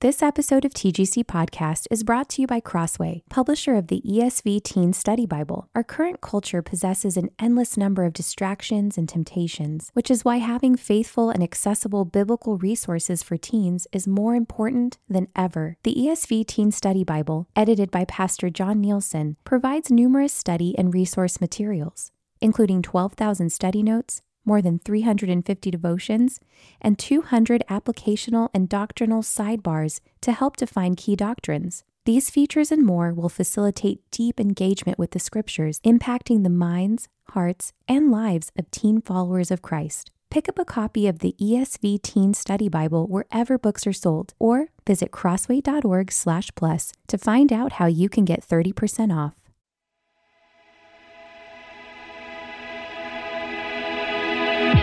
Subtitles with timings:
[0.00, 4.62] This episode of TGC Podcast is brought to you by Crossway, publisher of the ESV
[4.62, 5.68] Teen Study Bible.
[5.74, 10.76] Our current culture possesses an endless number of distractions and temptations, which is why having
[10.76, 15.78] faithful and accessible biblical resources for teens is more important than ever.
[15.82, 21.40] The ESV Teen Study Bible, edited by Pastor Jon Nielson, provides numerous study and resource
[21.40, 26.40] materials, including 12,000 study notes, more than 350 devotions,
[26.80, 31.84] and 200 applicational and doctrinal sidebars to help define key doctrines.
[32.04, 37.74] These features and more will facilitate deep engagement with the scriptures, impacting the minds, hearts,
[37.86, 40.10] and lives of teen followers of Christ.
[40.30, 44.68] Pick up a copy of the ESV Teen Study Bible wherever books are sold, or
[44.86, 49.47] visit crossway.org/plus to find out how you can get 30% off.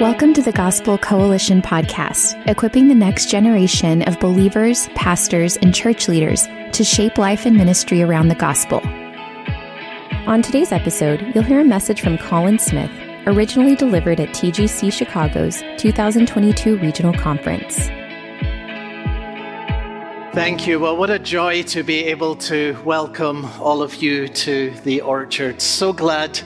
[0.02, 6.10] Welcome to the Gospel Coalition podcast, equipping the next generation of believers, pastors, and church
[6.10, 8.82] leaders to shape life and ministry around the gospel.
[10.28, 12.92] On today's episode, you'll hear a message from Colin Smith,
[13.26, 17.88] originally delivered at TGC Chicago's 2022 Regional Conference.
[20.36, 20.78] Thank you.
[20.82, 25.62] Well, what a joy to be able to welcome all of you to the orchard.
[25.62, 26.42] So glad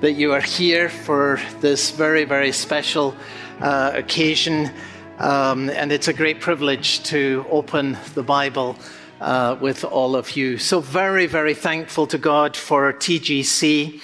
[0.00, 3.14] that you are here for this very, very special
[3.60, 4.70] uh, occasion.
[5.18, 8.76] Um, and it's a great privilege to open the Bible
[9.20, 10.56] uh, with all of you.
[10.56, 14.00] So, very, very thankful to God for TGC,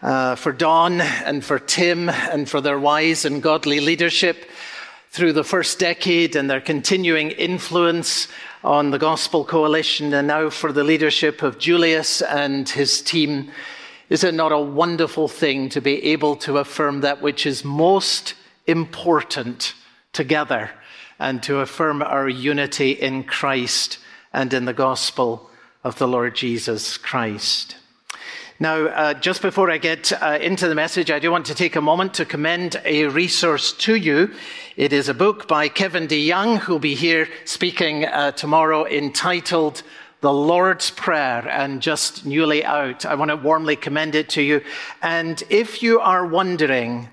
[0.00, 4.48] uh, for Don and for Tim, and for their wise and godly leadership
[5.10, 8.28] through the first decade and their continuing influence
[8.62, 13.50] on the Gospel Coalition, and now for the leadership of Julius and his team.
[14.12, 18.34] Is it not a wonderful thing to be able to affirm that which is most
[18.66, 19.72] important
[20.12, 20.70] together
[21.18, 23.96] and to affirm our unity in Christ
[24.30, 25.48] and in the gospel
[25.82, 27.76] of the Lord Jesus Christ?
[28.60, 31.74] Now, uh, just before I get uh, into the message, I do want to take
[31.74, 34.34] a moment to commend a resource to you.
[34.76, 39.82] It is a book by Kevin DeYoung, who'll be here speaking uh, tomorrow, entitled
[40.22, 43.04] the Lord's Prayer and just newly out.
[43.04, 44.62] I want to warmly commend it to you.
[45.02, 47.08] And if you are wondering,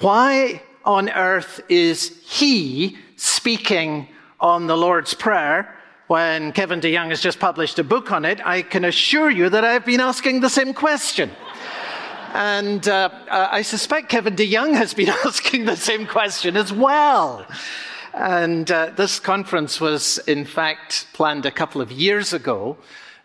[0.00, 4.08] why on earth is he speaking
[4.38, 5.74] on the Lord's Prayer
[6.06, 8.46] when Kevin DeYoung has just published a book on it?
[8.46, 11.30] I can assure you that I've been asking the same question.
[12.34, 17.46] And uh, I suspect Kevin DeYoung has been asking the same question as well.
[18.18, 22.76] And uh, this conference was, in fact, planned a couple of years ago.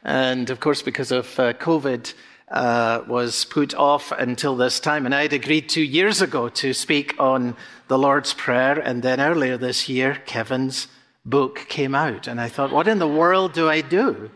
[0.04, 2.14] And of course, because of uh, COVID,
[2.50, 5.08] uh, was put off until this time.
[5.08, 7.56] And I had agreed two years ago to speak on
[7.88, 8.78] the Lord's Prayer.
[8.78, 10.88] And then earlier this year, Kevin's
[11.26, 12.28] book came out.
[12.28, 14.30] And I thought, what in the world do I do?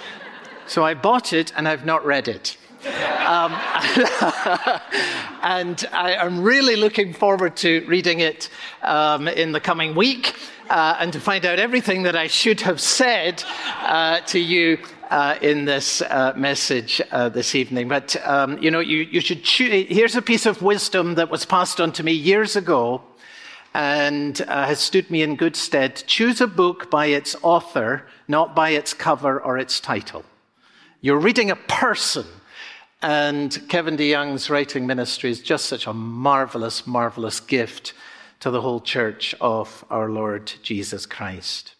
[0.68, 2.56] so I bought it and I've not read it.
[2.84, 3.52] Um,
[5.42, 8.50] and I am really looking forward to reading it
[8.82, 10.36] um, in the coming week
[10.70, 13.42] uh, and to find out everything that I should have said
[13.80, 14.78] uh, to you
[15.10, 17.88] uh, in this uh, message uh, this evening.
[17.88, 19.86] But, um, you know, you, you should choose.
[19.88, 23.02] Here's a piece of wisdom that was passed on to me years ago
[23.74, 25.96] and uh, has stood me in good stead.
[26.06, 30.24] Choose a book by its author, not by its cover or its title.
[31.00, 32.26] You're reading a person
[33.02, 37.92] and Kevin DeYoung's writing ministry is just such a marvelous, marvelous gift
[38.40, 41.74] to the whole church of our Lord Jesus Christ.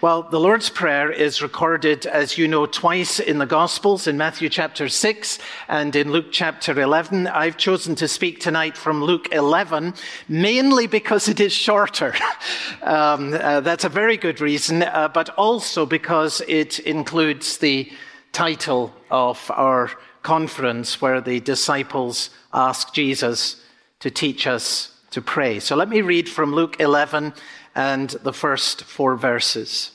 [0.00, 4.48] Well, the Lord's Prayer is recorded, as you know, twice in the Gospels, in Matthew
[4.48, 7.26] chapter 6 and in Luke chapter 11.
[7.28, 9.94] I've chosen to speak tonight from Luke 11,
[10.28, 12.14] mainly because it is shorter.
[12.82, 17.90] um, uh, that's a very good reason, uh, but also because it includes the
[18.32, 19.90] title of our
[20.24, 23.62] conference where the disciples asked Jesus
[24.00, 25.60] to teach us to pray.
[25.60, 27.32] So let me read from Luke 11
[27.76, 29.92] and the first four verses.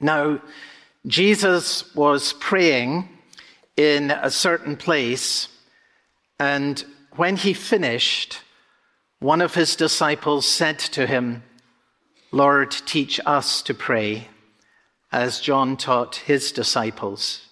[0.00, 0.40] Now,
[1.06, 3.08] Jesus was praying
[3.76, 5.48] in a certain place,
[6.38, 6.84] and
[7.16, 8.40] when he finished,
[9.18, 11.42] one of his disciples said to him,
[12.30, 14.28] Lord, teach us to pray,
[15.10, 17.51] as John taught his disciples.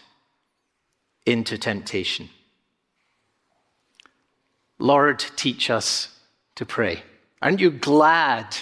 [1.25, 2.29] into temptation.
[4.79, 6.09] Lord, teach us
[6.55, 7.03] to pray.
[7.41, 8.57] Aren't you glad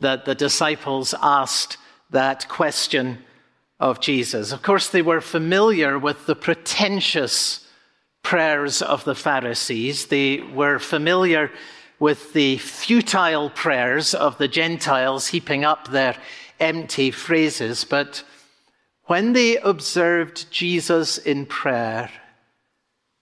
[0.00, 1.76] that the disciples asked
[2.10, 3.18] that question
[3.80, 4.52] of Jesus?
[4.52, 7.66] Of course, they were familiar with the pretentious
[8.22, 10.06] prayers of the Pharisees.
[10.06, 11.50] They were familiar
[11.98, 16.16] with the futile prayers of the Gentiles heaping up their
[16.60, 17.84] empty phrases.
[17.84, 18.24] But
[19.06, 22.10] when they observed Jesus in prayer,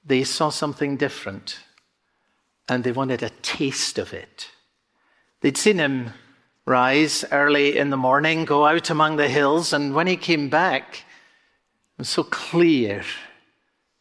[0.05, 1.61] they saw something different
[2.69, 4.49] and they wanted a taste of it.
[5.41, 6.13] They'd seen him
[6.65, 10.97] rise early in the morning, go out among the hills, and when he came back,
[10.97, 13.05] it was so clear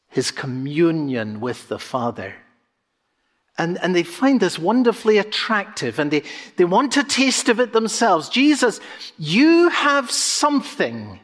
[0.08, 2.36] his communion with the Father.
[3.58, 6.24] And, and they find this wonderfully attractive and they,
[6.56, 8.30] they want a taste of it themselves.
[8.30, 8.80] Jesus,
[9.20, 11.20] you have something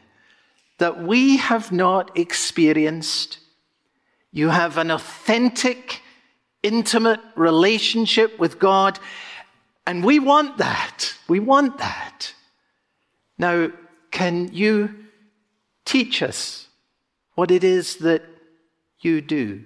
[0.79, 3.37] that we have not experienced.
[4.31, 6.01] You have an authentic
[6.63, 8.99] intimate relationship with God.
[9.85, 11.13] And we want that.
[11.27, 12.33] We want that.
[13.37, 13.71] Now,
[14.11, 14.95] can you
[15.85, 16.67] teach us
[17.35, 18.23] what it is that
[18.99, 19.63] you do?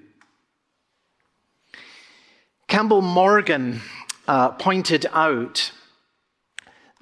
[2.68, 3.82] Campbell Morgan
[4.28, 5.72] uh, pointed out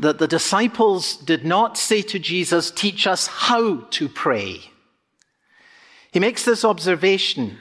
[0.02, 4.62] that the disciples did not say to Jesus, Teach us how to pray.
[6.12, 7.58] He makes this observation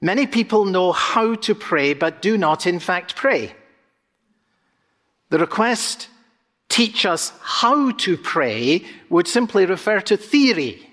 [0.00, 3.54] Many people know how to pray, but do not, in fact, pray.
[5.28, 6.08] The request,
[6.68, 10.86] teach us how to pray, would simply refer to theory.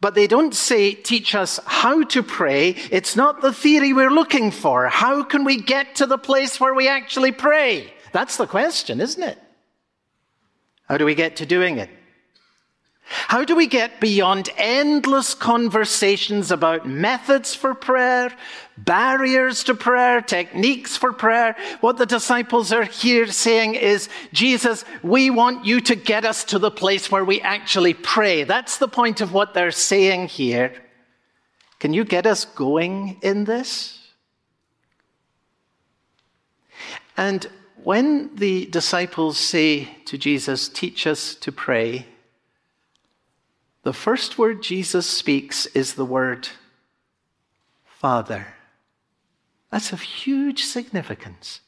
[0.00, 2.70] But they don't say, teach us how to pray.
[2.90, 4.88] It's not the theory we're looking for.
[4.88, 7.92] How can we get to the place where we actually pray?
[8.12, 9.38] That's the question, isn't it?
[10.88, 11.90] How do we get to doing it?
[13.12, 18.32] How do we get beyond endless conversations about methods for prayer,
[18.76, 21.56] barriers to prayer, techniques for prayer?
[21.80, 26.60] What the disciples are here saying is, Jesus, we want you to get us to
[26.60, 28.44] the place where we actually pray.
[28.44, 30.72] That's the point of what they're saying here.
[31.80, 34.08] Can you get us going in this?
[37.16, 37.48] And
[37.84, 42.06] when the disciples say to Jesus, Teach us to pray,
[43.82, 46.48] the first word Jesus speaks is the word
[47.84, 48.46] Father.
[49.70, 51.60] That's of huge significance.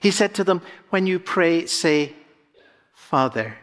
[0.00, 2.14] He said to them, When you pray, say,
[2.94, 3.56] Father.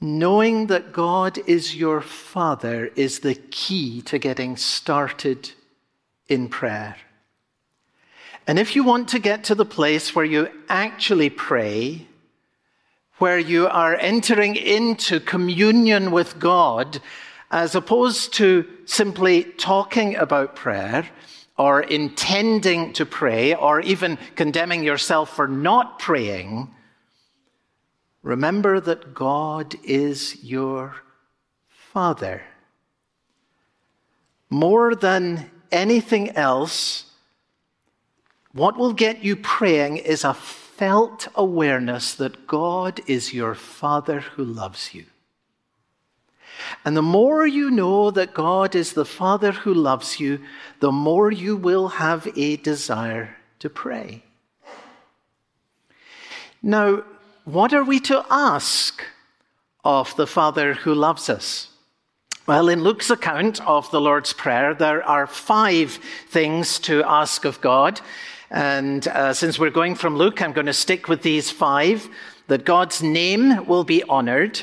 [0.00, 5.52] Knowing that God is your Father is the key to getting started
[6.28, 6.96] in prayer.
[8.46, 12.06] And if you want to get to the place where you actually pray,
[13.18, 17.00] where you are entering into communion with God
[17.50, 21.08] as opposed to simply talking about prayer
[21.56, 26.68] or intending to pray or even condemning yourself for not praying.
[28.22, 30.96] Remember that God is your
[31.68, 32.42] Father.
[34.50, 37.03] More than anything else,
[38.54, 44.44] what will get you praying is a felt awareness that God is your Father who
[44.44, 45.06] loves you.
[46.84, 50.40] And the more you know that God is the Father who loves you,
[50.78, 54.22] the more you will have a desire to pray.
[56.62, 57.02] Now,
[57.44, 59.02] what are we to ask
[59.84, 61.68] of the Father who loves us?
[62.46, 67.60] Well, in Luke's account of the Lord's Prayer, there are five things to ask of
[67.60, 68.00] God.
[68.50, 72.08] And uh, since we're going from Luke, I'm going to stick with these five
[72.46, 74.62] that God's name will be honored,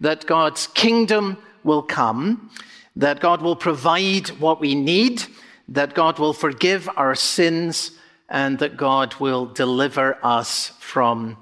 [0.00, 2.50] that God's kingdom will come,
[2.96, 5.22] that God will provide what we need,
[5.68, 7.92] that God will forgive our sins,
[8.28, 11.36] and that God will deliver us from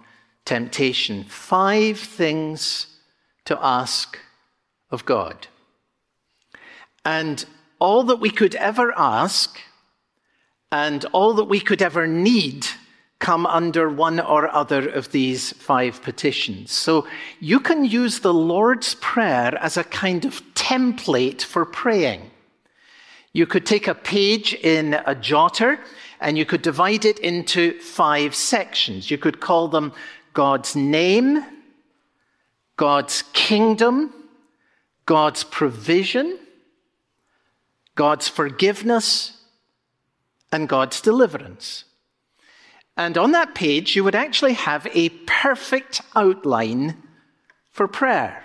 [0.44, 1.24] temptation.
[1.24, 2.86] Five things
[3.44, 4.18] to ask
[4.90, 5.46] of God.
[7.04, 7.44] And
[7.78, 9.60] all that we could ever ask
[10.70, 12.66] and all that we could ever need
[13.18, 16.70] come under one or other of these five petitions.
[16.70, 17.06] So
[17.40, 22.30] you can use the Lord's Prayer as a kind of template for praying.
[23.32, 25.80] You could take a page in a jotter
[26.20, 29.10] and you could divide it into five sections.
[29.10, 29.92] You could call them
[30.32, 31.44] God's name,
[32.76, 34.12] God's kingdom,
[35.06, 36.38] God's provision,
[37.94, 39.37] God's forgiveness,
[40.52, 41.84] and God's deliverance.
[42.96, 47.00] And on that page, you would actually have a perfect outline
[47.70, 48.42] for prayer.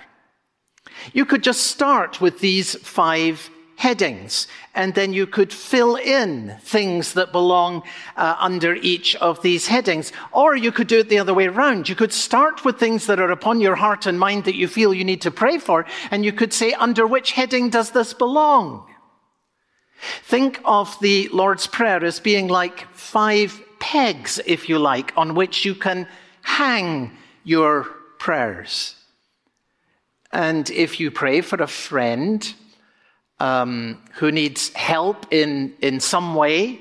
[1.11, 7.13] You could just start with these five headings, and then you could fill in things
[7.13, 7.81] that belong
[8.15, 10.11] uh, under each of these headings.
[10.31, 11.89] Or you could do it the other way around.
[11.89, 14.93] You could start with things that are upon your heart and mind that you feel
[14.93, 18.87] you need to pray for, and you could say, under which heading does this belong?
[20.23, 25.65] Think of the Lord's Prayer as being like five pegs, if you like, on which
[25.65, 26.07] you can
[26.41, 27.11] hang
[27.43, 27.83] your
[28.19, 28.95] prayers.
[30.31, 32.53] And if you pray for a friend
[33.39, 36.79] um, who needs help in, in some way,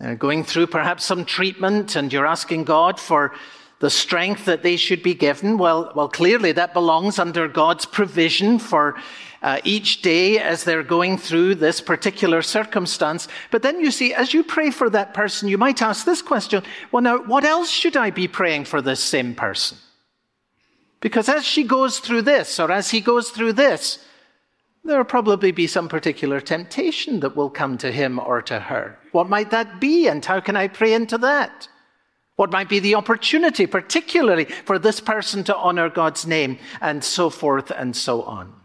[0.00, 3.32] uh, going through perhaps some treatment, and you're asking God for
[3.80, 8.58] the strength that they should be given, well, well, clearly that belongs under God's provision
[8.58, 8.96] for
[9.44, 13.28] uh, each day as they're going through this particular circumstance.
[13.50, 16.62] But then you see, as you pray for that person, you might ask this question
[16.90, 19.76] well, now, what else should I be praying for this same person?
[21.00, 23.98] Because as she goes through this, or as he goes through this,
[24.82, 28.98] there will probably be some particular temptation that will come to him or to her.
[29.12, 31.68] What might that be, and how can I pray into that?
[32.36, 37.28] What might be the opportunity, particularly for this person to honor God's name, and so
[37.28, 38.63] forth and so on.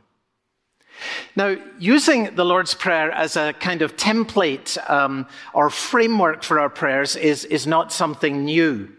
[1.35, 6.69] Now, using the Lord's Prayer as a kind of template um, or framework for our
[6.69, 8.89] prayers is, is not something new.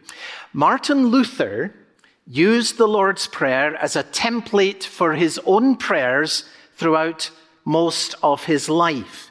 [0.52, 1.74] Martin Luther
[2.26, 6.44] used the Lord's Prayer as a template for his own prayers
[6.76, 7.30] throughout
[7.64, 9.30] most of his life.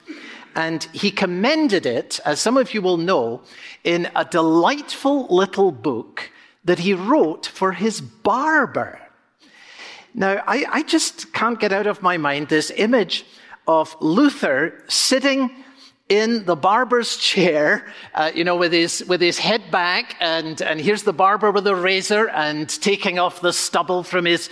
[0.56, 3.42] And he commended it, as some of you will know,
[3.84, 6.32] in a delightful little book
[6.66, 9.00] that he wrote for his barber.
[10.14, 13.26] Now, I, I just can't get out of my mind this image
[13.68, 15.52] of Luther sitting
[16.10, 17.86] in the barber's chair,
[18.16, 21.68] uh, you know, with his, with his head back, and, and here's the barber with
[21.68, 24.50] a razor and taking off the stubble from his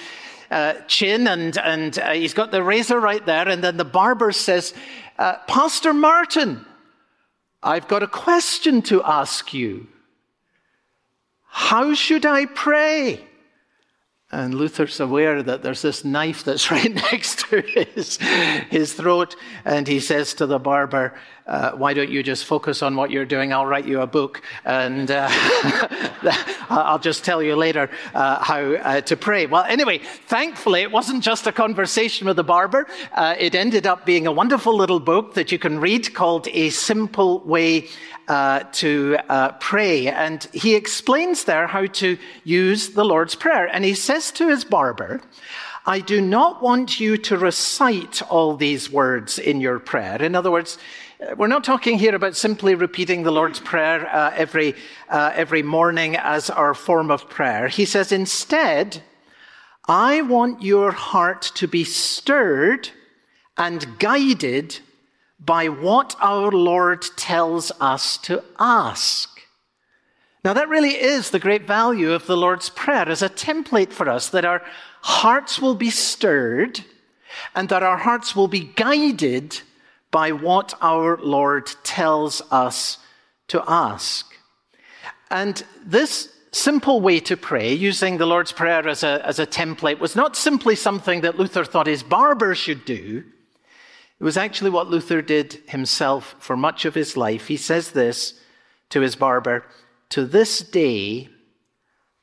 [0.51, 4.31] uh, chin, and, and uh, he's got the razor right there, and then the barber
[4.31, 4.73] says,
[5.17, 6.63] uh, Pastor Martin,
[7.63, 9.87] I've got a question to ask you.
[11.47, 13.25] How should I pray?
[14.29, 18.17] And Luther's aware that there's this knife that's right next to his,
[18.69, 19.35] his throat.
[19.63, 21.13] And he says to the barber,
[21.47, 23.53] uh, Why don't you just focus on what you're doing?
[23.53, 24.41] I'll write you a book.
[24.65, 25.27] And uh,
[26.69, 29.45] I'll just tell you later uh, how uh, to pray.
[29.45, 32.87] Well, anyway, thankfully, it wasn't just a conversation with the barber.
[33.13, 36.69] Uh, it ended up being a wonderful little book that you can read called A
[36.69, 37.87] Simple Way
[38.27, 39.17] to
[39.61, 40.07] pray.
[40.07, 43.67] And he explains there how to use the Lord's Prayer.
[43.67, 45.21] And he says to his barber,
[45.87, 50.21] I do not want you to recite all these words in your prayer.
[50.21, 50.77] In other words,
[51.35, 54.75] we're not talking here about simply repeating the Lord's Prayer uh, every,
[55.09, 57.67] uh, every morning as our form of prayer.
[57.67, 59.01] He says, instead,
[59.87, 62.89] I want your heart to be stirred
[63.57, 64.79] and guided
[65.39, 69.41] by what our Lord tells us to ask.
[70.43, 74.07] Now, that really is the great value of the Lord's Prayer as a template for
[74.07, 74.61] us that our
[75.01, 76.81] hearts will be stirred
[77.55, 79.61] and that our hearts will be guided
[80.11, 82.97] by what our Lord tells us
[83.49, 84.25] to ask.
[85.29, 89.99] And this simple way to pray, using the Lord's Prayer as a, as a template,
[89.99, 93.23] was not simply something that Luther thought his barber should do.
[94.19, 97.47] It was actually what Luther did himself for much of his life.
[97.47, 98.39] He says this
[98.89, 99.65] to his barber
[100.09, 101.29] To this day,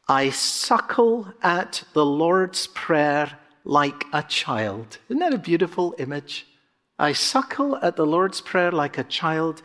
[0.09, 4.99] I suckle at the Lord's Prayer like a child.
[5.09, 6.47] Isn't that a beautiful image?
[6.99, 9.63] I suckle at the Lord's Prayer like a child,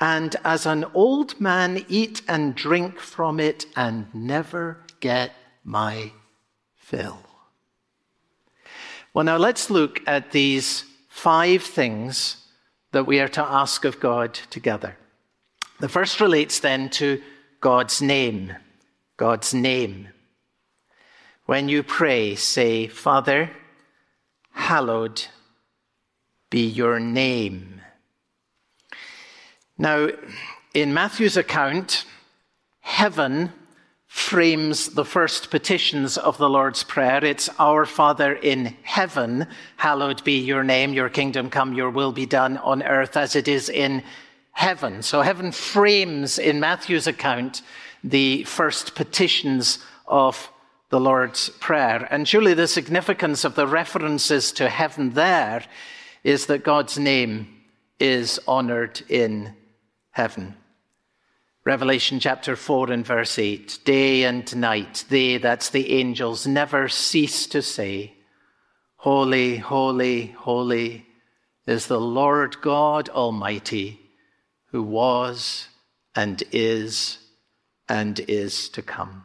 [0.00, 6.10] and as an old man eat and drink from it and never get my
[6.74, 7.20] fill.
[9.14, 12.48] Well, now let's look at these five things
[12.90, 14.96] that we are to ask of God together.
[15.78, 17.22] The first relates then to
[17.60, 18.54] God's name.
[19.16, 20.08] God's name.
[21.46, 23.50] When you pray, say, Father,
[24.50, 25.26] hallowed
[26.52, 27.80] be your name.
[29.78, 30.10] Now,
[30.74, 32.04] in Matthew's account,
[32.80, 33.50] heaven
[34.06, 37.24] frames the first petitions of the Lord's Prayer.
[37.24, 39.46] It's Our Father in heaven,
[39.78, 43.48] hallowed be your name, your kingdom come, your will be done on earth as it
[43.48, 44.02] is in
[44.50, 45.00] heaven.
[45.00, 47.62] So heaven frames in Matthew's account
[48.04, 50.50] the first petitions of
[50.90, 52.06] the Lord's Prayer.
[52.10, 55.64] And surely the significance of the references to heaven there
[56.24, 57.48] is that God's name
[57.98, 59.54] is honored in
[60.10, 60.56] heaven.
[61.64, 67.46] Revelation chapter 4 and verse 8 Day and night, they, that's the angels, never cease
[67.46, 68.14] to say,
[68.96, 71.06] Holy, holy, holy
[71.66, 74.00] is the Lord God Almighty,
[74.66, 75.68] who was
[76.14, 77.18] and is
[77.88, 79.24] and is to come.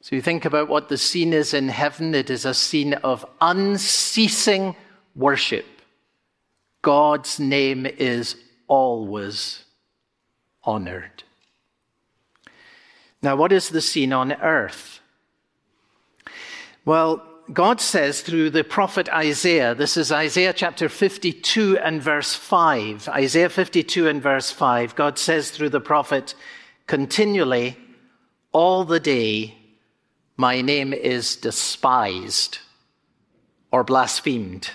[0.00, 3.24] So you think about what the scene is in heaven, it is a scene of
[3.40, 4.76] unceasing
[5.14, 5.64] worship.
[6.84, 8.36] God's name is
[8.68, 9.64] always
[10.62, 11.24] honored.
[13.22, 15.00] Now, what is the scene on earth?
[16.84, 23.08] Well, God says through the prophet Isaiah, this is Isaiah chapter 52 and verse 5.
[23.08, 26.34] Isaiah 52 and verse 5, God says through the prophet,
[26.86, 27.78] continually,
[28.52, 29.56] all the day,
[30.36, 32.58] my name is despised
[33.72, 34.70] or blasphemed.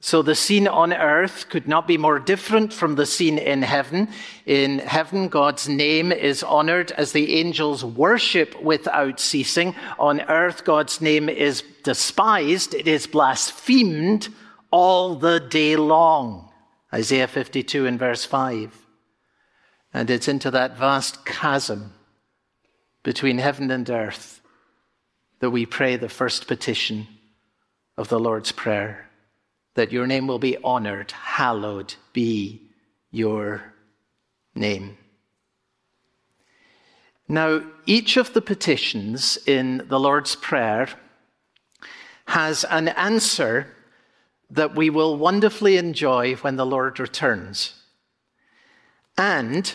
[0.00, 4.08] So the scene on earth could not be more different from the scene in heaven.
[4.46, 9.74] In heaven, God's name is honored as the angels worship without ceasing.
[9.98, 12.74] On earth, God's name is despised.
[12.74, 14.28] It is blasphemed
[14.70, 16.52] all the day long.
[16.94, 18.86] Isaiah 52 and verse 5.
[19.92, 21.92] And it's into that vast chasm
[23.02, 24.40] between heaven and earth
[25.40, 27.08] that we pray the first petition
[27.96, 29.07] of the Lord's Prayer
[29.78, 31.12] that your name will be honored.
[31.12, 32.60] Hallowed be
[33.12, 33.62] your
[34.52, 34.98] name.
[37.28, 40.88] Now, each of the petitions in the Lord's Prayer
[42.26, 43.68] has an answer
[44.50, 47.74] that we will wonderfully enjoy when the Lord returns.
[49.16, 49.72] And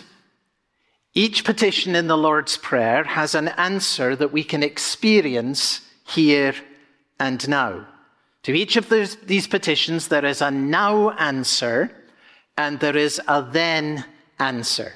[1.14, 6.54] each petition in the Lord's Prayer has an answer that we can experience here
[7.18, 7.86] and now.
[8.44, 11.90] To each of these, these petitions, there is a now answer
[12.56, 14.04] and there is a then
[14.38, 14.92] answer.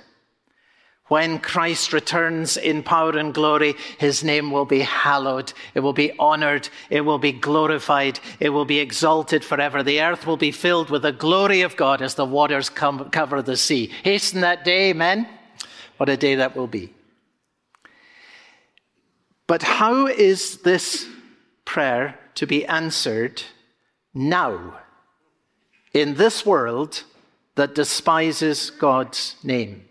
[1.06, 5.54] When Christ returns in power and glory, his name will be hallowed.
[5.74, 6.68] It will be honored.
[6.90, 8.20] It will be glorified.
[8.38, 9.82] It will be exalted forever.
[9.82, 13.40] The earth will be filled with the glory of God as the waters come, cover
[13.40, 13.90] the sea.
[14.04, 15.26] Hasten that day, amen?
[15.96, 16.92] What a day that will be.
[19.46, 21.06] But how is this
[21.64, 23.42] prayer to be answered
[24.14, 24.78] now
[25.92, 27.02] in this world
[27.56, 29.84] that despises God's name?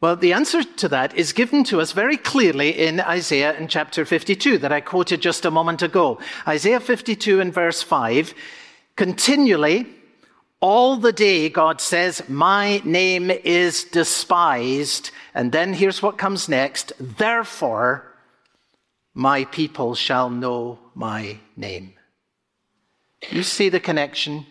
[0.00, 4.04] Well, the answer to that is given to us very clearly in Isaiah in chapter
[4.04, 6.18] 52 that I quoted just a moment ago.
[6.46, 8.34] Isaiah 52 and verse 5
[8.96, 9.86] continually,
[10.58, 15.12] all the day, God says, My name is despised.
[15.34, 16.92] And then here's what comes next.
[16.98, 18.13] Therefore,
[19.14, 21.94] my people shall know my name.
[23.30, 24.46] You see the connection?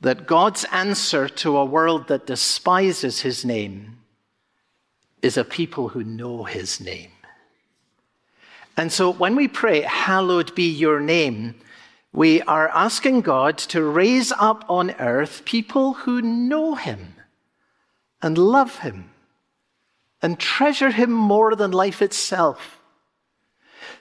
[0.00, 3.98] That God's answer to a world that despises his name
[5.20, 7.12] is a people who know his name.
[8.76, 11.54] And so when we pray, Hallowed be your name,
[12.12, 17.14] we are asking God to raise up on earth people who know him
[18.20, 19.10] and love him
[20.20, 22.81] and treasure him more than life itself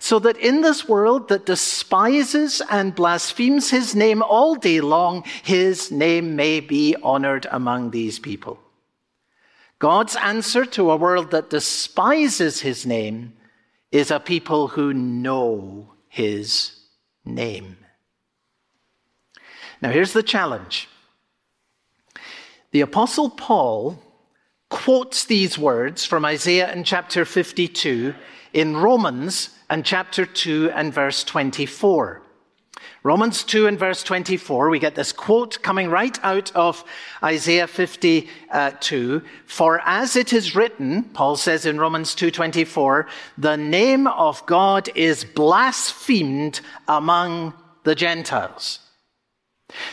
[0.02, 5.92] so that in this world that despises and blasphemes his name all day long, his
[5.92, 8.60] name may be honored among these people.
[9.78, 13.34] God's answer to a world that despises his name
[13.92, 16.72] is a people who know his
[17.24, 17.78] name.
[19.84, 20.90] Now, here's the challenge.
[22.72, 24.02] The Apostle Paul
[24.68, 28.16] quotes these words from Isaiah in chapter 52
[28.54, 32.22] in Romans and chapter 2 and verse 24.
[33.04, 36.84] Romans 2 and verse 24, we get this quote coming right out of
[37.24, 39.22] Isaiah 52.
[39.46, 43.08] For as it is written, Paul says in Romans 2:24,
[43.38, 47.54] the name of God is blasphemed among
[47.84, 48.81] the Gentiles.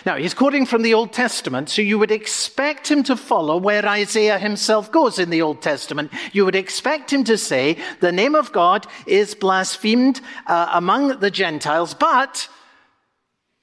[0.05, 3.87] Now, he's quoting from the Old Testament, so you would expect him to follow where
[3.87, 6.13] Isaiah himself goes in the Old Testament.
[6.33, 11.31] You would expect him to say, the name of God is blasphemed uh, among the
[11.31, 12.49] Gentiles, but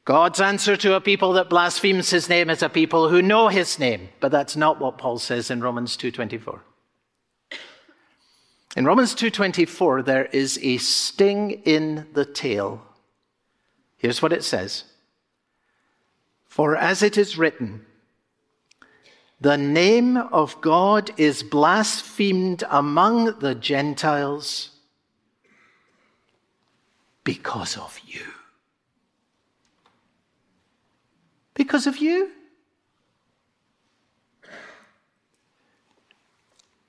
[0.05, 3.79] God's answer to a people that blasphemes his name is a people who know his
[3.79, 4.09] name.
[4.19, 6.59] But that's not what Paul says in Romans 2.24.
[8.77, 12.81] In Romans 2.24, there is a sting in the tail.
[13.97, 14.83] Here's what it says.
[16.55, 17.85] For as it is written,
[19.41, 24.69] the name of God is blasphemed among the Gentiles
[27.25, 28.23] because of you.
[31.55, 32.31] Because of you.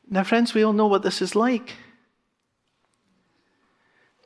[0.08, 1.72] Now, friends, we all know what this is like.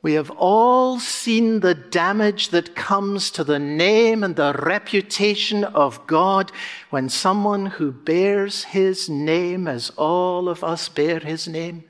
[0.03, 6.07] We have all seen the damage that comes to the name and the reputation of
[6.07, 6.51] God
[6.89, 11.83] when someone who bears his name, as all of us bear his name,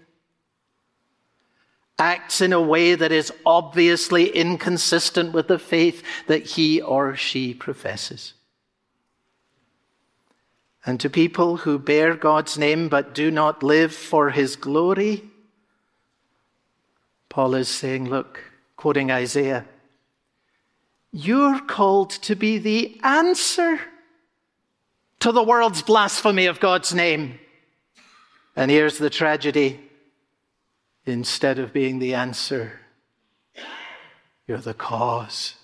[1.97, 7.53] acts in a way that is obviously inconsistent with the faith that he or she
[7.53, 8.33] professes.
[10.85, 15.30] And to people who bear God's name but do not live for his glory,
[17.31, 18.43] Paul is saying, look,
[18.75, 19.63] quoting Isaiah,
[21.13, 23.79] you're called to be the answer
[25.21, 27.39] to the world's blasphemy of God's name.
[28.53, 29.79] And here's the tragedy
[31.05, 32.81] instead of being the answer,
[34.45, 35.55] you're the cause.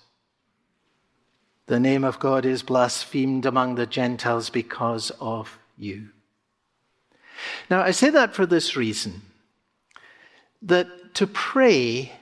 [1.66, 6.08] The name of God is blasphemed among the Gentiles because of you.
[7.68, 9.20] Now, I say that for this reason
[10.62, 12.12] that to pray,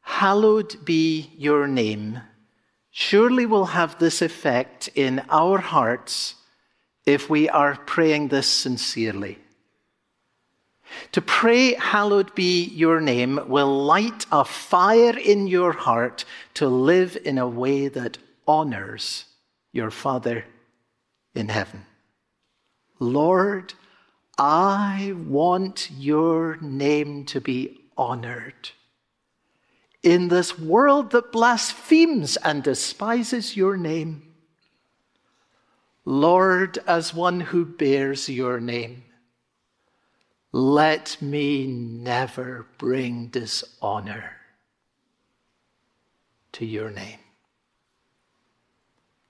[0.00, 2.20] Hallowed be your name,
[2.90, 6.34] surely will have this effect in our hearts
[7.06, 9.38] if we are praying this sincerely.
[11.12, 17.16] To pray, Hallowed be your name, will light a fire in your heart to live
[17.24, 19.24] in a way that honors
[19.72, 20.44] your Father
[21.34, 21.86] in heaven.
[23.00, 23.74] Lord,
[24.38, 28.70] I want your name to be honored.
[30.02, 34.34] In this world that blasphemes and despises your name,
[36.04, 39.04] Lord, as one who bears your name,
[40.52, 44.36] let me never bring dishonor
[46.52, 47.18] to your name.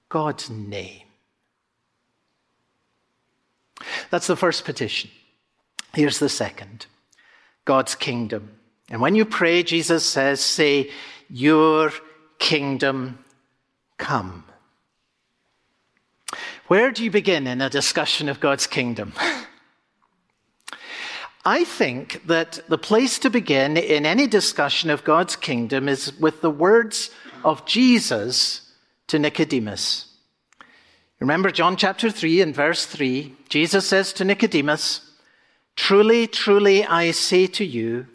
[0.08, 1.06] God's name.
[4.10, 5.10] That's the first petition.
[5.94, 6.86] Here's the second.
[7.64, 8.50] God's kingdom.
[8.90, 10.90] And when you pray, Jesus says, say,
[11.28, 11.92] Your
[12.38, 13.18] kingdom
[13.98, 14.44] come.
[16.66, 19.12] Where do you begin in a discussion of God's kingdom?
[21.44, 26.40] I think that the place to begin in any discussion of God's kingdom is with
[26.40, 27.10] the words
[27.44, 28.72] of Jesus
[29.08, 30.06] to Nicodemus.
[31.20, 33.34] Remember John chapter 3 and verse 3.
[33.50, 35.02] Jesus says to Nicodemus,
[35.76, 38.06] Truly, truly, I say to you,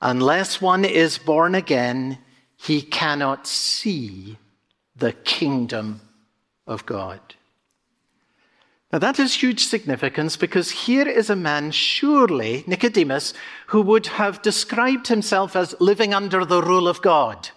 [0.00, 2.18] unless one is born again,
[2.56, 4.36] he cannot see
[4.96, 6.00] the kingdom
[6.66, 7.20] of God.
[8.92, 13.34] Now, that is huge significance because here is a man, surely, Nicodemus,
[13.68, 17.50] who would have described himself as living under the rule of God.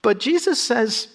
[0.00, 1.08] But Jesus says,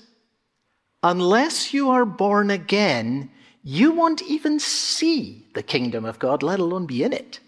[1.01, 3.31] unless you are born again,
[3.63, 7.39] you won't even see the kingdom of God, let alone be in it.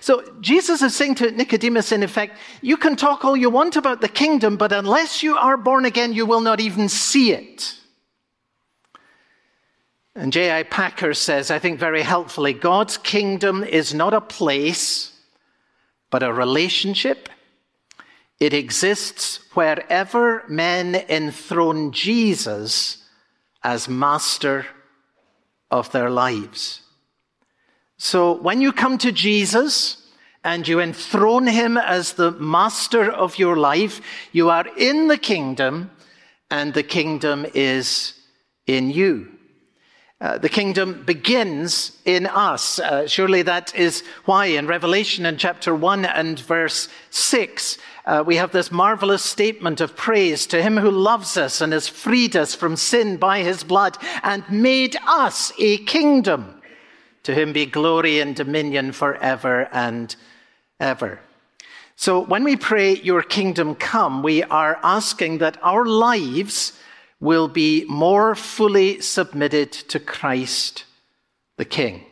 [0.00, 4.00] So Jesus is saying to Nicodemus, in effect, you can talk all you want about
[4.00, 7.76] the kingdom, but unless you are born again, you will not even see it.
[10.14, 10.64] And J.I.
[10.64, 15.12] Packer says, I think very helpfully, God's kingdom is not a place,
[16.10, 17.28] but a relationship.
[18.38, 23.01] It exists wherever men enthrone Jesus
[23.64, 24.66] as master
[25.70, 26.82] of their lives.
[27.96, 29.96] So when you come to Jesus
[30.42, 34.00] and you enthrone him as the master of your life,
[34.32, 35.90] you are in the kingdom
[36.50, 38.14] and the kingdom is
[38.66, 39.28] in you.
[40.20, 42.78] Uh, the kingdom begins in us.
[42.78, 48.36] Uh, surely that is why in Revelation in chapter 1 and verse 6, uh, we
[48.36, 52.54] have this marvelous statement of praise to him who loves us and has freed us
[52.54, 56.60] from sin by his blood and made us a kingdom.
[57.24, 60.14] To him be glory and dominion forever and
[60.80, 61.20] ever.
[61.94, 66.72] So when we pray, Your kingdom come, we are asking that our lives
[67.20, 70.84] will be more fully submitted to Christ
[71.56, 72.04] the King.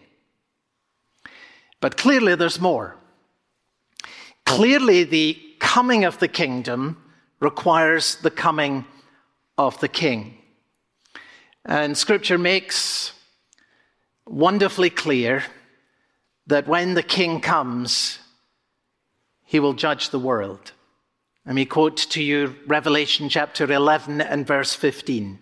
[1.81, 2.97] But clearly, there's more.
[4.47, 6.97] Clearly, the coming of the kingdom
[7.39, 8.85] requires the coming
[9.57, 10.37] of the King.
[11.65, 13.13] And Scripture makes
[14.27, 15.45] wonderfully clear
[16.47, 18.19] that when the King comes,
[19.45, 20.73] he will judge the world.
[21.47, 25.39] Let me quote to you Revelation chapter 11 and verse 15.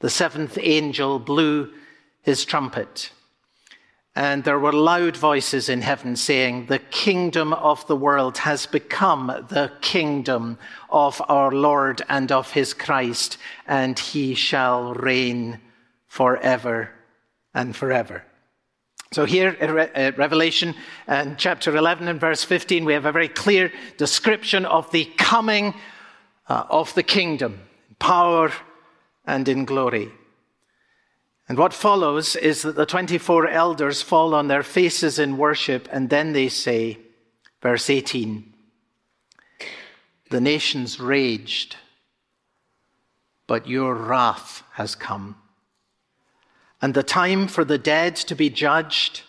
[0.00, 1.72] The seventh angel blew
[2.22, 3.10] his trumpet,
[4.16, 9.26] and there were loud voices in heaven saying, The kingdom of the world has become
[9.26, 15.60] the kingdom of our Lord and of his Christ, and he shall reign
[16.06, 16.90] forever
[17.52, 18.24] and forever.
[19.12, 20.74] So here at Revelation
[21.06, 25.74] and chapter 11 and verse 15, we have a very clear description of the coming
[26.48, 27.60] uh, of the kingdom,
[27.98, 28.50] power
[29.26, 30.10] and in glory.
[31.48, 36.10] And what follows is that the 24 elders fall on their faces in worship, and
[36.10, 36.98] then they say,
[37.62, 38.52] verse 18,
[40.30, 41.76] the nations raged,
[43.46, 45.36] but your wrath has come
[46.80, 49.22] and the time for the dead to be judged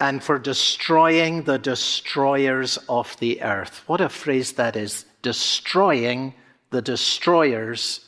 [0.00, 3.82] and for destroying the destroyers of the earth.
[3.86, 6.34] What a phrase that is destroying
[6.70, 8.00] the destroyers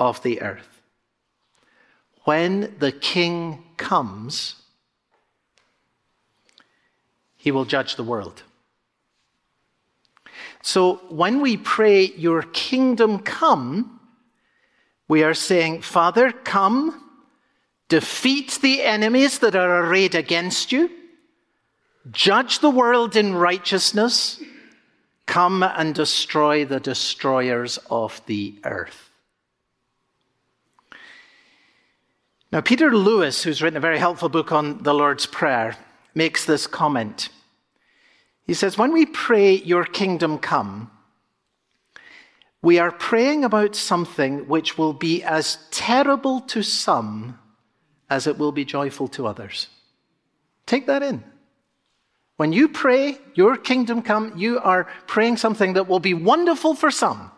[0.00, 0.73] of the earth.
[2.24, 4.56] When the king comes,
[7.36, 8.42] he will judge the world.
[10.62, 14.00] So when we pray, Your kingdom come,
[15.08, 17.02] we are saying, Father, come
[17.88, 20.90] defeat the enemies that are arrayed against you,
[22.10, 24.40] judge the world in righteousness,
[25.26, 29.10] come and destroy the destroyers of the earth.
[32.54, 35.76] Now, Peter Lewis, who's written a very helpful book on the Lord's Prayer,
[36.14, 37.28] makes this comment.
[38.46, 40.88] He says, When we pray, Your kingdom come,
[42.62, 47.40] we are praying about something which will be as terrible to some
[48.08, 49.66] as it will be joyful to others.
[50.64, 51.24] Take that in.
[52.36, 56.92] When you pray, Your kingdom come, you are praying something that will be wonderful for
[56.92, 57.32] some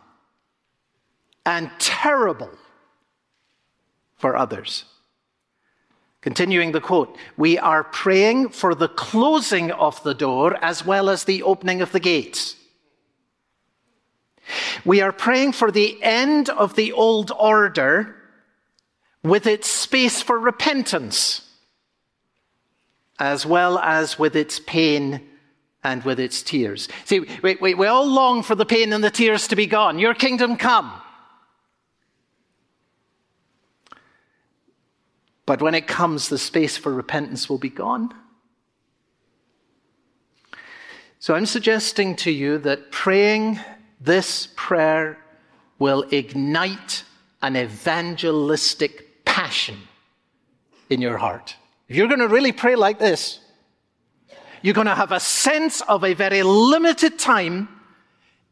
[1.47, 2.51] and terrible
[4.19, 4.85] for others.
[6.27, 11.23] Continuing the quote, we are praying for the closing of the door as well as
[11.23, 12.57] the opening of the gates.
[14.85, 18.17] We are praying for the end of the old order
[19.23, 21.49] with its space for repentance,
[23.21, 25.29] as well as with its pain
[25.85, 26.89] and with its tears.
[27.05, 30.01] See, we, we, we all long for the pain and the tears to be gone.
[30.01, 30.93] Your kingdom come.
[35.47, 38.13] But when it comes, the space for repentance will be gone.
[41.19, 43.61] So I'm suggesting to you that praying
[44.01, 45.19] this prayer
[45.79, 47.05] will ignite
[47.43, 49.77] an evangelistic passion
[50.91, 51.57] in your heart.
[51.89, 53.41] If you're going to really pray like this,
[54.63, 57.69] you're going to have a sense of a very limited time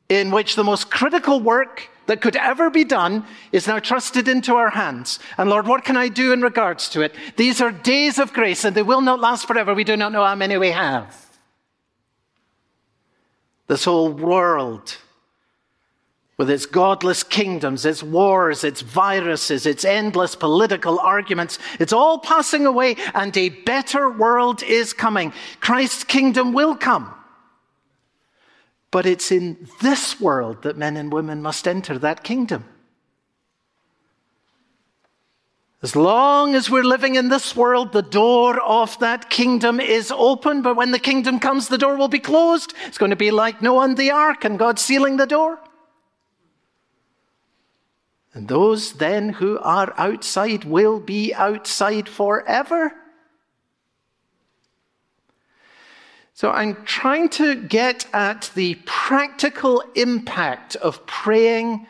[0.08, 4.54] in which the most critical work that could ever be done is now trusted into
[4.54, 5.18] our hands.
[5.38, 7.14] And Lord, what can I do in regards to it?
[7.36, 9.74] These are days of grace and they will not last forever.
[9.74, 11.14] We do not know how many we have.
[13.66, 14.98] This whole world
[16.36, 21.58] with its godless kingdoms, its wars, its viruses, its endless political arguments.
[21.78, 25.32] It's all passing away and a better world is coming.
[25.60, 27.14] Christ's kingdom will come.
[28.94, 32.64] But it's in this world that men and women must enter that kingdom.
[35.82, 40.62] As long as we're living in this world, the door of that kingdom is open,
[40.62, 42.72] but when the kingdom comes, the door will be closed.
[42.86, 45.58] It's going to be like Noah and the ark and God sealing the door.
[48.32, 52.92] And those then who are outside will be outside forever.
[56.36, 61.86] So I'm trying to get at the practical impact of praying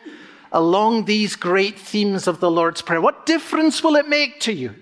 [0.51, 3.01] along these great themes of the Lord's Prayer.
[3.01, 4.75] What difference will it make to you?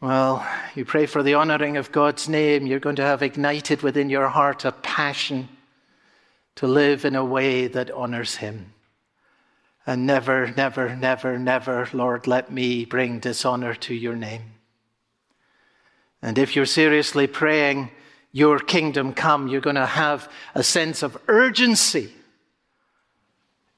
[0.00, 4.08] Well, you pray for the honoring of God's name, you're going to have ignited within
[4.08, 5.50] your heart a passion
[6.54, 8.72] to live in a way that honors Him.
[9.86, 14.54] And never, never, never, never, Lord, let me bring dishonor to your name.
[16.22, 17.90] And if you're seriously praying,
[18.32, 19.48] your kingdom come.
[19.48, 22.12] You're going to have a sense of urgency.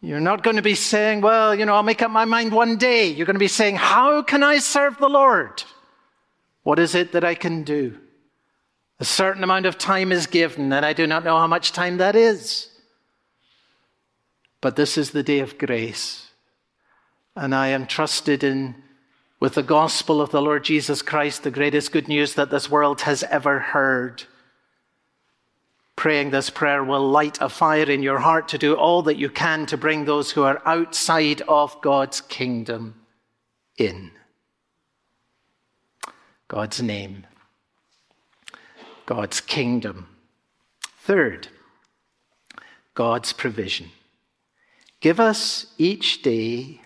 [0.00, 2.76] You're not going to be saying, well, you know, I'll make up my mind one
[2.76, 3.07] day.
[3.07, 5.62] You're going to be saying, how can I serve the Lord?
[6.64, 7.98] What is it that I can do?
[8.98, 11.98] A certain amount of time is given, and I do not know how much time
[11.98, 12.68] that is.
[14.61, 16.31] But this is the day of grace.
[17.35, 18.74] And I am trusted in
[19.42, 23.00] with the gospel of the Lord Jesus Christ, the greatest good news that this world
[23.00, 24.22] has ever heard.
[25.96, 29.28] Praying this prayer will light a fire in your heart to do all that you
[29.28, 32.94] can to bring those who are outside of God's kingdom
[33.76, 34.12] in.
[36.46, 37.26] God's name,
[39.07, 40.07] God's kingdom.
[41.00, 41.48] Third,
[42.94, 43.90] God's provision.
[45.00, 46.81] Give us each day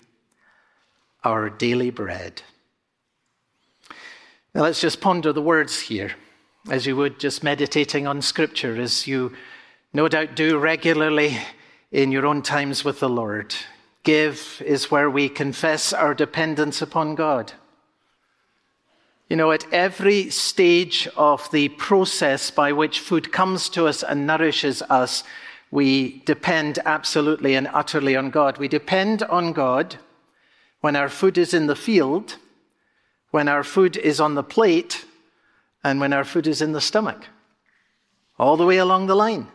[1.24, 2.42] our daily bread.
[4.55, 6.12] Now let's just ponder the words here,
[6.70, 9.35] as you would just meditating on Scripture, as you
[9.92, 11.38] no doubt do regularly
[11.92, 13.55] in your own times with the Lord.
[14.02, 17.52] Give is where we confess our dependence upon God.
[19.29, 24.26] You know, at every stage of the process by which food comes to us and
[24.26, 25.24] nourishes us,
[25.70, 28.59] we depend absolutely and utterly on God.
[28.59, 29.98] We depend on God
[30.80, 32.36] when our food is in the field,
[33.30, 35.04] when our food is on the plate,
[35.82, 37.26] and when our food is in the stomach.
[38.38, 39.48] All the way along the line.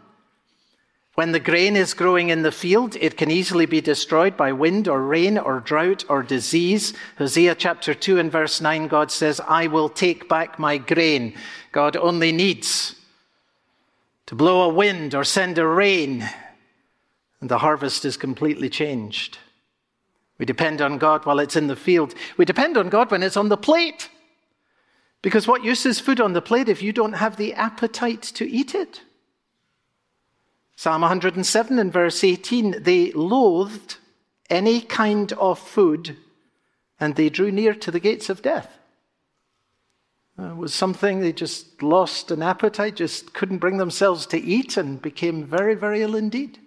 [1.16, 4.88] When the grain is growing in the field, it can easily be destroyed by wind
[4.88, 6.94] or rain or drought or disease.
[7.18, 11.36] Hosea chapter 2 and verse 9, God says, I will take back my grain.
[11.74, 12.96] God only needs
[14.28, 16.30] to blow a wind or send a rain,
[17.42, 19.38] and the harvest is completely changed.
[20.42, 22.16] We depend on God while it's in the field.
[22.36, 24.10] We depend on God when it's on the plate.
[25.22, 28.50] Because what use is food on the plate if you don't have the appetite to
[28.50, 29.02] eat it?
[30.76, 33.98] Psalm 107 and verse 18 they loathed
[34.50, 36.18] any kind of food
[37.00, 38.80] and they drew near to the gates of death.
[40.40, 44.76] Uh, it was something they just lost an appetite, just couldn't bring themselves to eat,
[44.76, 46.58] and became very, very ill indeed.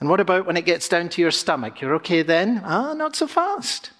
[0.00, 1.80] And what about when it gets down to your stomach?
[1.80, 2.62] You're okay then?
[2.64, 3.90] Ah, not so fast.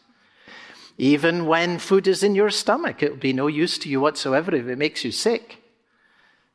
[0.97, 4.55] Even when food is in your stomach, it will be no use to you whatsoever
[4.55, 5.59] if it makes you sick.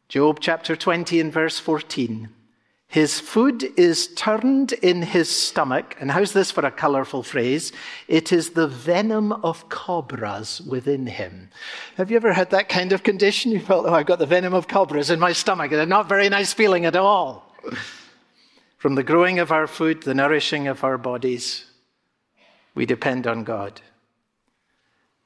[0.10, 2.30] Job chapter 20 and verse 14.
[2.88, 5.96] His food is turned in his stomach.
[6.00, 7.72] And how's this for a colorful phrase?
[8.08, 11.50] It is the venom of cobras within him.
[11.98, 13.52] Have you ever had that kind of condition?
[13.52, 15.72] You felt, oh, I've got the venom of cobras in my stomach.
[15.72, 17.52] It's not very nice feeling at all.
[18.86, 21.66] From the growing of our food, the nourishing of our bodies,
[22.76, 23.82] we depend on God.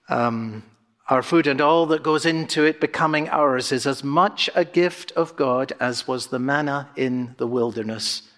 [0.07, 0.63] Um,
[1.09, 5.11] our food and all that goes into it becoming ours is as much a gift
[5.11, 8.29] of God as was the manna in the wilderness.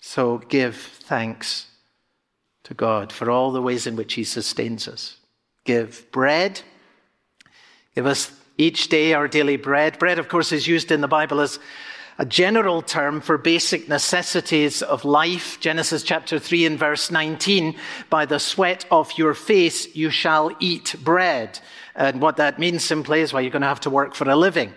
[0.00, 1.68] So give thanks
[2.64, 5.18] to God for all the ways in which He sustains us.
[5.62, 6.62] Give bread.
[7.94, 10.00] Give us each day our daily bread.
[10.00, 11.60] Bread, of course, is used in the Bible as
[12.18, 15.58] a general term for basic necessities of life.
[15.60, 17.76] Genesis chapter 3 and verse 19
[18.10, 21.58] By the sweat of your face you shall eat bread.
[21.94, 24.36] And what that means simply is, well, you're going to have to work for a
[24.36, 24.72] living.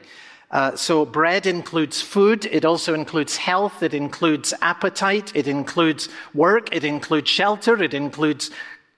[0.51, 6.73] Uh, so, bread includes food, it also includes health, it includes appetite, it includes work,
[6.73, 8.51] it includes shelter, it includes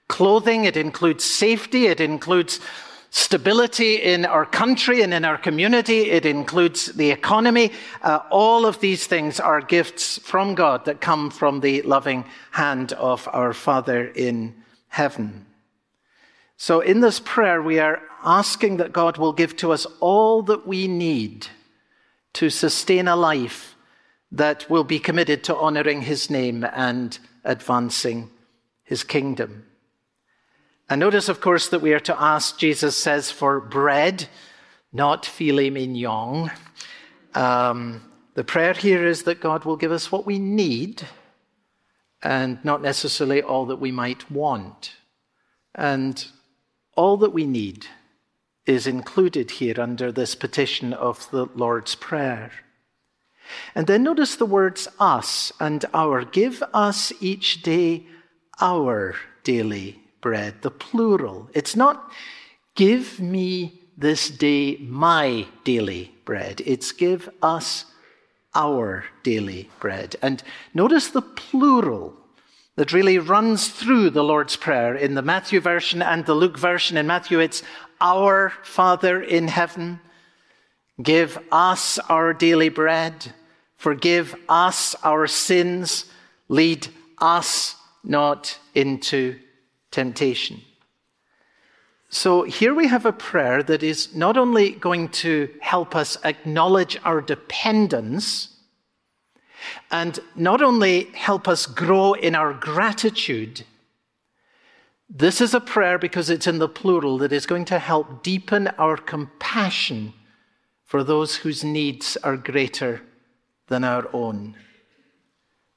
[0.08, 2.60] clothing, it includes safety, it includes
[3.10, 6.10] stability in our country and in our community.
[6.10, 7.72] It includes the economy.
[8.02, 12.92] Uh, all of these things are gifts from God that come from the loving hand
[12.92, 14.54] of our Father in
[14.88, 15.46] heaven.
[16.56, 20.66] So, in this prayer, we are asking that God will give to us all that
[20.66, 21.46] we need
[22.34, 23.76] to sustain a life
[24.32, 28.30] that will be committed to honoring His name and advancing
[28.82, 29.67] His kingdom.
[30.88, 34.28] And notice, of course, that we are to ask, Jesus says, for bread,
[34.92, 36.50] not filet mignon.
[37.34, 41.02] Um, the prayer here is that God will give us what we need
[42.22, 44.94] and not necessarily all that we might want.
[45.74, 46.24] And
[46.96, 47.86] all that we need
[48.64, 52.50] is included here under this petition of the Lord's Prayer.
[53.74, 56.24] And then notice the words us and our.
[56.24, 58.06] Give us each day
[58.60, 61.48] our daily bread, the plural.
[61.54, 62.10] It's not
[62.74, 67.84] give me this day my daily bread, it's give us
[68.54, 70.16] our daily bread.
[70.22, 70.42] And
[70.74, 72.14] notice the plural
[72.76, 76.96] that really runs through the Lord's Prayer in the Matthew version and the Luke version.
[76.96, 77.62] In Matthew, it's
[78.00, 80.00] our Father in heaven.
[81.02, 83.32] Give us our daily bread.
[83.76, 86.04] Forgive us our sins.
[86.48, 86.88] Lead
[87.18, 89.38] us not into
[89.90, 90.60] temptation.
[92.10, 96.98] So here we have a prayer that is not only going to help us acknowledge
[97.04, 98.56] our dependence
[99.90, 103.64] and not only help us grow in our gratitude,
[105.10, 108.68] this is a prayer because it's in the plural that is going to help deepen
[108.78, 110.14] our compassion
[110.84, 113.02] for those whose needs are greater
[113.68, 114.56] than our own.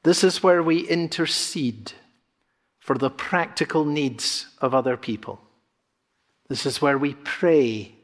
[0.03, 1.91] This is where we intercede
[2.92, 5.39] for the practical needs of other people.
[6.50, 7.96] This is where we pray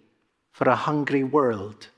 [0.53, 1.89] for a hungry world.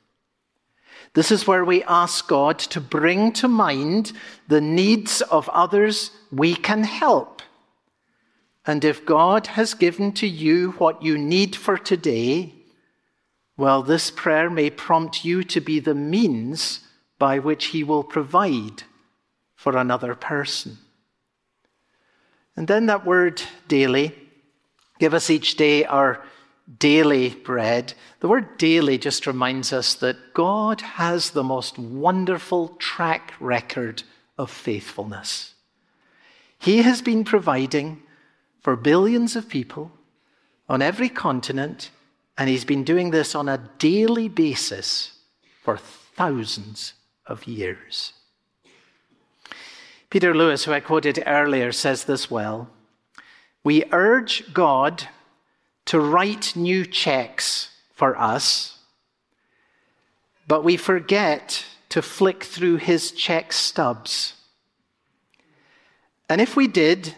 [1.13, 4.11] This is where we ask God to bring to mind
[4.47, 7.43] the needs of others we can help.
[8.65, 12.55] And if God has given to you what you need for today,
[13.55, 16.79] well, this prayer may prompt you to be the means
[17.19, 18.81] by which He will provide
[19.55, 20.79] for another person.
[22.59, 24.13] And then that word daily,
[24.99, 26.21] give us each day our
[26.77, 27.93] daily bread.
[28.19, 34.03] The word daily just reminds us that God has the most wonderful track record
[34.37, 35.53] of faithfulness.
[36.57, 38.03] He has been providing
[38.59, 39.93] for billions of people
[40.67, 41.91] on every continent,
[42.37, 45.13] and He's been doing this on a daily basis
[45.63, 46.91] for thousands
[47.25, 48.11] of years.
[50.09, 52.69] Peter Lewis, who I quoted earlier, says this well
[53.63, 55.07] We urge God
[55.85, 58.79] to write new checks for us,
[60.47, 64.33] but we forget to flick through his check stubs.
[66.27, 67.15] And if we did,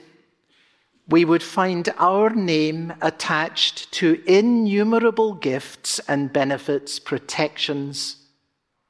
[1.07, 8.17] we would find our name attached to innumerable gifts and benefits, protections,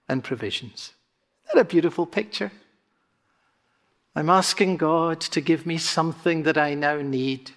[0.07, 0.93] and provisions.
[1.45, 2.51] Isn't that a beautiful picture?
[4.15, 7.51] I'm asking God to give me something that I now need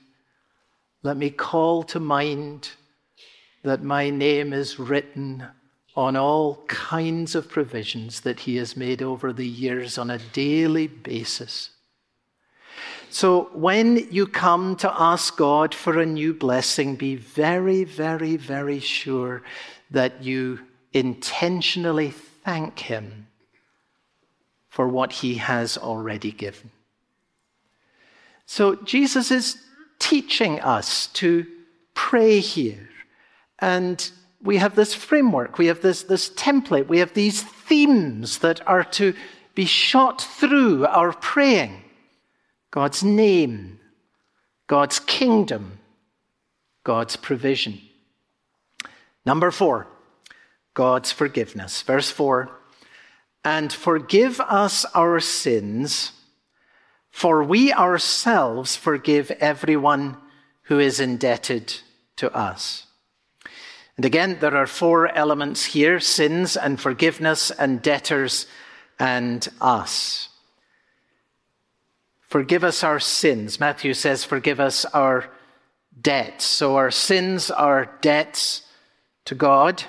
[1.04, 2.70] let me call to mind
[3.62, 5.46] that my name is written
[5.94, 10.86] on all kinds of provisions that He has made over the years on a daily
[10.86, 11.70] basis.
[13.10, 18.80] So when you come to ask God for a new blessing, be very, very, very
[18.80, 19.42] sure
[19.90, 20.60] that you
[20.94, 23.26] intentionally thank Him
[24.74, 26.72] for what He has already given.
[28.44, 29.56] So Jesus is
[30.00, 31.46] teaching us to
[31.94, 32.88] pray here.
[33.60, 34.10] And
[34.42, 38.82] we have this framework, we have this, this template, we have these themes that are
[38.82, 39.14] to
[39.54, 41.80] be shot through our praying
[42.72, 43.78] God's name,
[44.66, 45.78] God's kingdom,
[46.82, 47.80] God's provision.
[49.24, 49.86] Number four,
[50.74, 51.80] God's forgiveness.
[51.82, 52.50] Verse four,
[53.44, 56.12] and forgive us our sins
[57.14, 60.16] for we ourselves forgive everyone
[60.62, 61.72] who is indebted
[62.16, 62.86] to us.
[63.96, 68.48] And again, there are four elements here sins and forgiveness and debtors
[68.98, 70.28] and us.
[72.22, 73.60] Forgive us our sins.
[73.60, 75.30] Matthew says, Forgive us our
[75.98, 76.44] debts.
[76.44, 78.62] So our sins are debts
[79.26, 79.84] to God.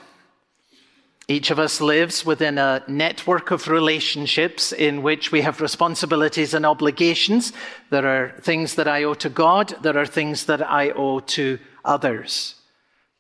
[1.28, 6.68] Each of us lives within a network of relationships in which we have responsibilities and
[6.68, 7.52] obligations.
[7.90, 11.58] There are things that I owe to God, there are things that I owe to
[11.84, 12.56] others.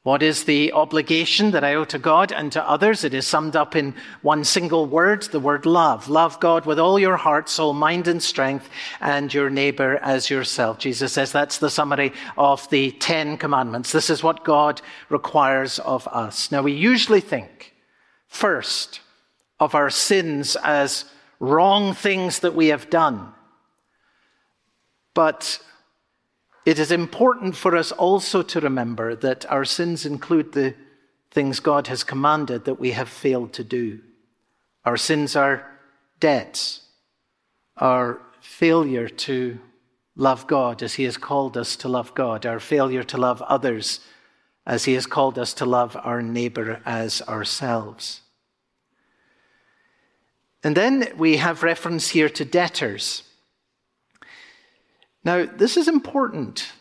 [0.03, 3.03] What is the obligation that I owe to God and to others?
[3.03, 6.08] It is summed up in one single word, the word love.
[6.08, 8.70] Love God with all your heart, soul, mind, and strength,
[9.01, 10.78] and your neighbor as yourself.
[10.78, 13.91] Jesus says that's the summary of the Ten Commandments.
[13.91, 14.80] This is what God
[15.10, 16.51] requires of us.
[16.51, 17.74] Now, we usually think
[18.36, 18.99] first
[19.59, 21.05] of our sins as
[21.39, 23.31] wrong things that we have done.
[25.13, 25.59] But
[26.65, 30.75] it is important for us also to remember that our sins include the
[31.31, 34.01] things God has commanded that we have failed to do.
[34.83, 35.65] Our sins are
[36.19, 36.81] debts,
[37.77, 39.59] our failure to
[40.15, 44.01] love God as He has called us to love God, our failure to love others
[44.65, 48.21] as He has called us to love our neighbor as ourselves.
[50.66, 53.22] And then we have reference here to debtors.
[55.24, 56.72] Now, this is important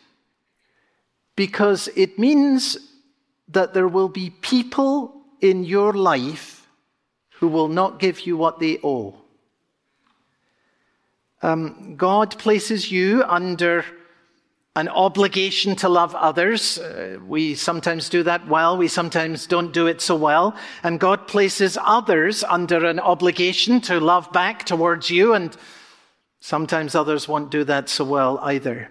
[1.35, 2.79] because it means
[3.47, 6.67] that there will be people in your life
[7.33, 9.13] who will not give you what they owe.
[11.43, 13.85] Um, God places you under
[14.75, 16.77] an obligation to love others.
[16.77, 20.55] Uh, we sometimes do that well, we sometimes don't do it so well.
[20.83, 25.55] And God places others under an obligation to love back towards you, and
[26.39, 28.89] sometimes others won't do that so well either.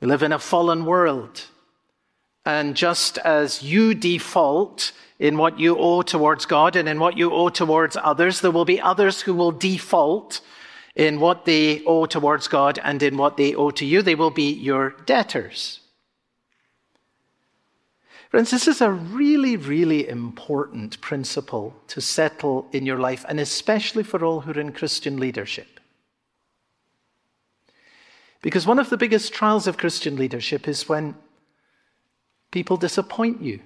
[0.00, 1.46] We live in a fallen world.
[2.44, 4.90] And just as you default
[5.20, 8.64] in what you owe towards God and in what you owe towards others, there will
[8.64, 10.40] be others who will default
[10.94, 14.02] in what they owe towards God and in what they owe to you.
[14.02, 15.80] They will be your debtors.
[18.30, 24.02] Friends, this is a really, really important principle to settle in your life, and especially
[24.02, 25.80] for all who are in Christian leadership.
[28.40, 31.14] Because one of the biggest trials of Christian leadership is when
[32.50, 33.60] people disappoint you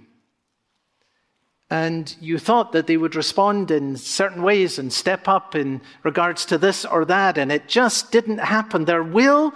[1.69, 6.45] and you thought that they would respond in certain ways and step up in regards
[6.47, 8.85] to this or that, and it just didn't happen.
[8.85, 9.53] There will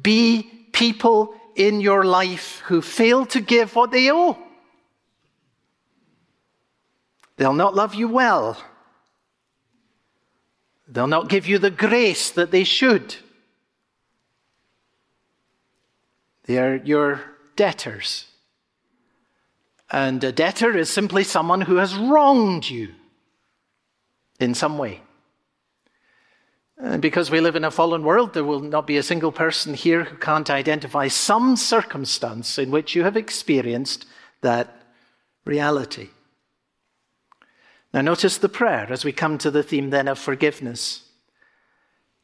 [0.00, 4.38] be people in your life who fail to give what they owe.
[7.36, 8.56] They'll not love you well.
[10.88, 13.16] They'll not give you the grace that they should.
[16.44, 17.20] They are your
[17.56, 18.26] debtors.
[19.92, 22.94] And a debtor is simply someone who has wronged you
[24.40, 25.02] in some way.
[26.78, 29.74] And because we live in a fallen world, there will not be a single person
[29.74, 34.06] here who can't identify some circumstance in which you have experienced
[34.40, 34.82] that
[35.44, 36.08] reality.
[37.92, 41.02] Now, notice the prayer as we come to the theme then of forgiveness.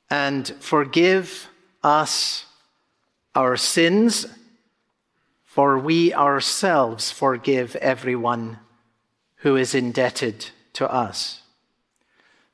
[0.09, 1.49] And forgive
[1.85, 2.47] us
[3.35, 4.27] our sins
[5.49, 8.59] for we ourselves forgive everyone
[9.37, 11.41] who is indebted to us.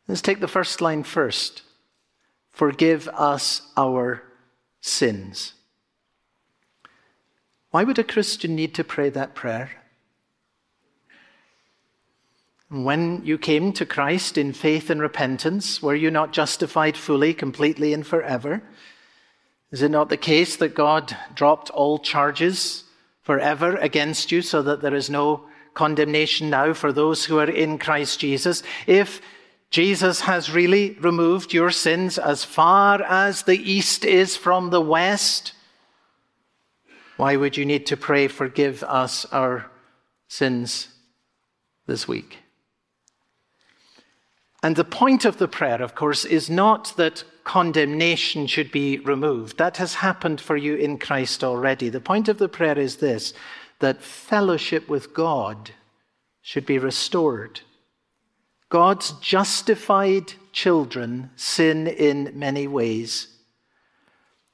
[0.07, 1.63] Let's take the first line first.
[2.53, 4.23] Forgive us our
[4.81, 5.55] sins.
[7.73, 9.73] Why would a Christian need to pray that prayer?
[12.71, 17.93] When you came to Christ in faith and repentance, were you not justified fully, completely,
[17.93, 18.63] and forever?
[19.73, 22.84] Is it not the case that God dropped all charges
[23.25, 27.79] forever against you, so that there is no condemnation now for those who are in
[27.79, 28.63] Christ Jesus.
[28.87, 29.21] If
[29.71, 35.53] Jesus has really removed your sins as far as the east is from the west,
[37.17, 39.71] why would you need to pray, forgive us our
[40.29, 40.89] sins
[41.87, 42.39] this week?
[44.63, 49.59] And the point of the prayer, of course, is not that condemnation should be removed.
[49.59, 51.89] That has happened for you in Christ already.
[51.91, 53.35] The point of the prayer is this
[53.81, 55.71] that fellowship with God
[56.41, 57.61] should be restored.
[58.71, 63.29] God's justified children sin in many ways.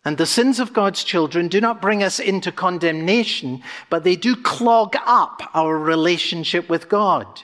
[0.05, 4.35] And the sins of God's children do not bring us into condemnation, but they do
[4.35, 7.43] clog up our relationship with God.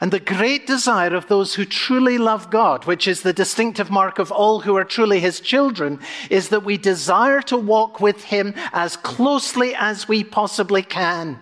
[0.00, 4.18] And the great desire of those who truly love God, which is the distinctive mark
[4.18, 8.54] of all who are truly his children, is that we desire to walk with him
[8.72, 11.38] as closely as we possibly can.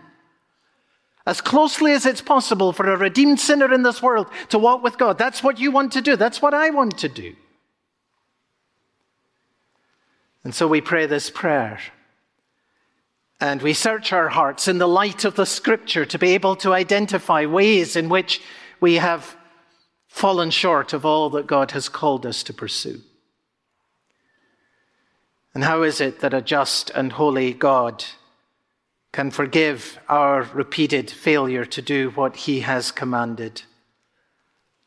[1.24, 4.98] As closely as it's possible for a redeemed sinner in this world to walk with
[4.98, 5.18] God.
[5.18, 6.16] That's what you want to do.
[6.16, 7.34] That's what I want to do.
[10.44, 11.78] And so we pray this prayer.
[13.42, 16.72] And we search our hearts in the light of the scripture to be able to
[16.72, 18.40] identify ways in which
[18.78, 19.36] we have
[20.06, 23.00] fallen short of all that God has called us to pursue.
[25.54, 28.04] And how is it that a just and holy God
[29.10, 33.62] can forgive our repeated failure to do what he has commanded?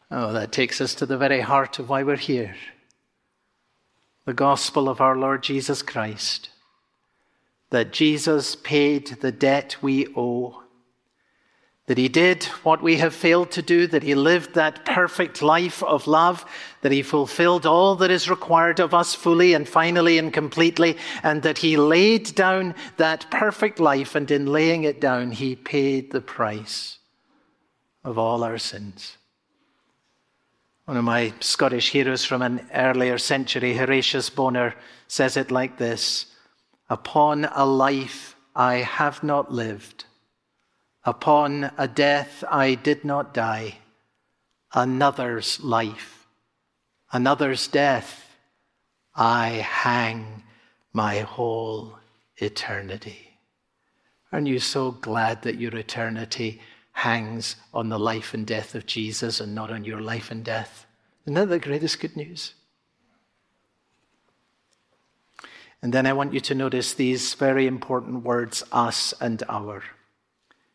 [0.09, 2.55] Oh, that takes us to the very heart of why we're here
[4.23, 6.51] the gospel of our Lord Jesus Christ
[7.75, 10.63] that Jesus paid the debt we owe,
[11.87, 15.83] that he did what we have failed to do, that he lived that perfect life
[15.83, 16.45] of love,
[16.83, 21.43] that he fulfilled all that is required of us fully and finally and completely, and
[21.43, 26.21] that he laid down that perfect life, and in laying it down, he paid the
[26.21, 26.99] price
[28.05, 29.17] of all our sins.
[30.85, 34.75] One of my Scottish heroes from an earlier century, Horatius Bonar,
[35.09, 36.27] says it like this
[36.89, 40.05] upon a life I have not lived,
[41.03, 43.79] upon a death I did not die,
[44.73, 46.27] another's life,
[47.11, 48.37] another's death,
[49.15, 50.43] I hang
[50.93, 51.97] my whole
[52.37, 53.39] eternity.
[54.31, 56.61] Aren't you so glad that your eternity
[56.91, 60.85] hangs on the life and death of Jesus and not on your life and death?
[61.25, 62.53] Isn't that the greatest good news?
[65.85, 69.83] And then I want you to notice these very important words us and our.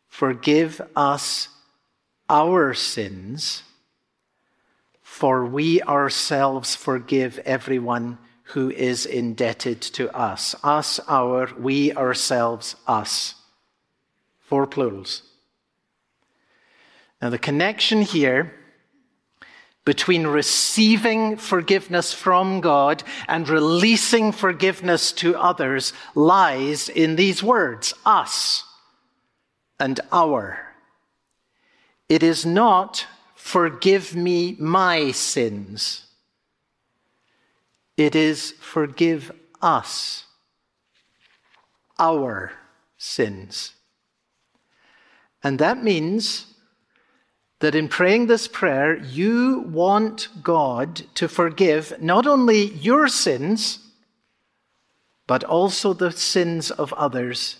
[0.07, 1.49] Forgive us
[2.29, 3.63] our sins,
[5.01, 8.19] for we ourselves forgive everyone
[8.53, 10.55] who is indebted to us.
[10.63, 13.35] Us, our, we ourselves, us.
[14.39, 15.23] Four plurals.
[17.21, 18.53] Now, the connection here
[19.83, 28.63] between receiving forgiveness from God and releasing forgiveness to others lies in these words us
[29.79, 30.59] and our.
[32.07, 36.05] It is not forgive me my sins.
[37.97, 40.25] It is forgive us
[41.97, 42.51] our
[42.97, 43.73] sins.
[45.43, 46.50] And that means
[47.61, 53.79] that in praying this prayer, you want God to forgive not only your sins,
[55.27, 57.57] but also the sins of others.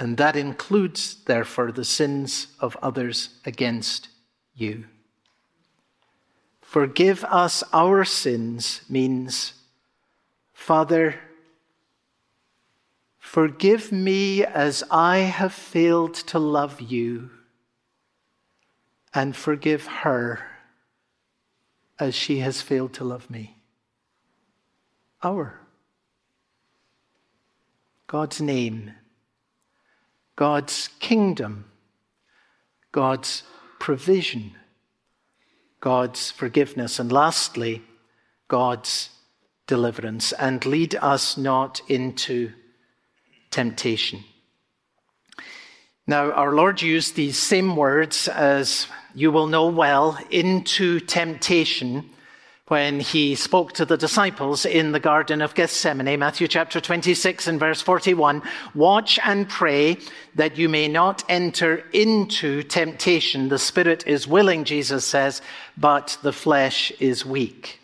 [0.00, 4.08] And that includes, therefore, the sins of others against
[4.56, 4.86] you.
[6.60, 9.52] Forgive us our sins means,
[10.52, 11.20] Father,
[13.20, 17.30] forgive me as I have failed to love you
[19.14, 20.44] and forgive her
[21.98, 23.56] as she has failed to love me.
[25.22, 25.60] Our.
[28.06, 28.92] God's name,
[30.36, 31.64] God's kingdom,
[32.92, 33.44] God's
[33.78, 34.52] provision,
[35.80, 37.82] God's forgiveness, and lastly,
[38.48, 39.10] God's
[39.66, 42.52] deliverance, and lead us not into
[43.50, 44.24] temptation.
[46.06, 52.10] Now, our Lord used these same words as you will know well, into temptation
[52.66, 57.60] when he spoke to the disciples in the Garden of Gethsemane, Matthew chapter 26 and
[57.60, 58.42] verse 41.
[58.74, 59.98] Watch and pray
[60.34, 63.50] that you may not enter into temptation.
[63.50, 65.42] The spirit is willing, Jesus says,
[65.76, 67.80] but the flesh is weak.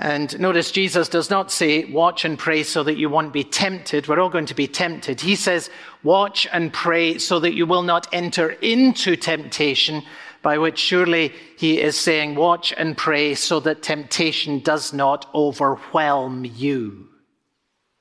[0.00, 4.06] And notice Jesus does not say, watch and pray so that you won't be tempted.
[4.06, 5.20] We're all going to be tempted.
[5.20, 5.70] He says,
[6.04, 10.04] watch and pray so that you will not enter into temptation,
[10.40, 16.44] by which surely he is saying, watch and pray so that temptation does not overwhelm
[16.44, 17.08] you.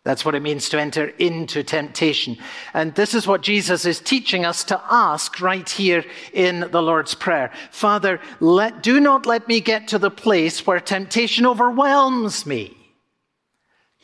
[0.08, 2.38] That's what it means to enter into temptation.
[2.74, 7.14] And this is what Jesus is teaching us to ask right here in the Lord's
[7.14, 7.52] Prayer.
[7.72, 12.78] Father, let, do not let me get to the place where temptation overwhelms me.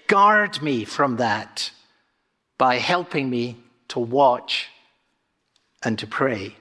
[0.08, 1.72] Guard me from that
[2.58, 3.56] by helping me
[3.88, 4.68] to watch
[5.86, 6.58] and to pray.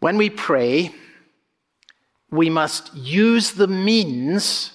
[0.00, 0.94] When we pray,
[2.30, 4.72] we must use the means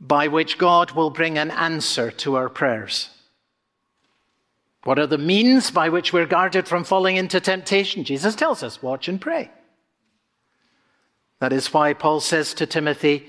[0.00, 3.10] by which God will bring an answer to our prayers.
[4.84, 8.04] What are the means by which we're guarded from falling into temptation?
[8.04, 9.50] Jesus tells us watch and pray.
[11.40, 13.26] That is why Paul says to Timothy,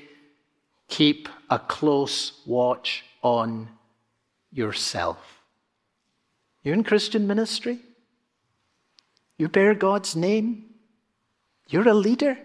[0.87, 3.69] keep a close watch on
[4.51, 5.17] yourself.
[6.63, 7.79] You're in Christian ministry,
[9.37, 10.65] you bear God's name,
[11.69, 12.37] you're a leader.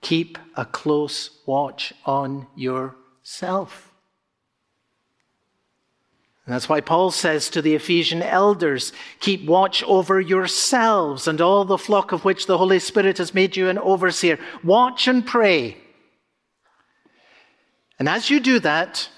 [0.00, 3.92] Keep a close watch on yourself.
[6.46, 11.64] And that's why Paul says to the Ephesian elders, keep watch over yourselves and all
[11.64, 14.38] the flock of which the Holy Spirit has made you an overseer.
[14.64, 15.76] Watch and pray.
[18.00, 19.10] And as you do that,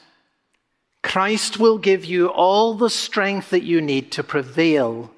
[1.03, 5.11] Christ will give you all the strength that you need to prevail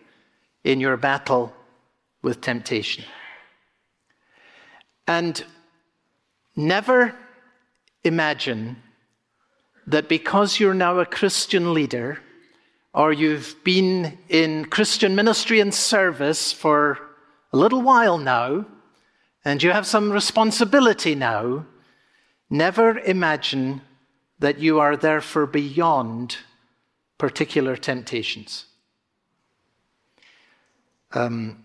[0.63, 1.55] in your battle
[2.23, 3.05] with temptation.
[5.07, 5.45] And
[6.57, 7.15] never
[8.03, 8.77] imagine
[9.87, 12.21] that because you're now a Christian leader,
[12.93, 16.99] or you've been in Christian ministry and service for
[17.53, 18.67] a little while now,
[19.45, 21.67] and you have some responsibility now,
[22.49, 23.83] never imagine
[24.39, 26.39] that you are therefore beyond
[27.19, 28.67] particular temptations.
[31.13, 31.64] Um,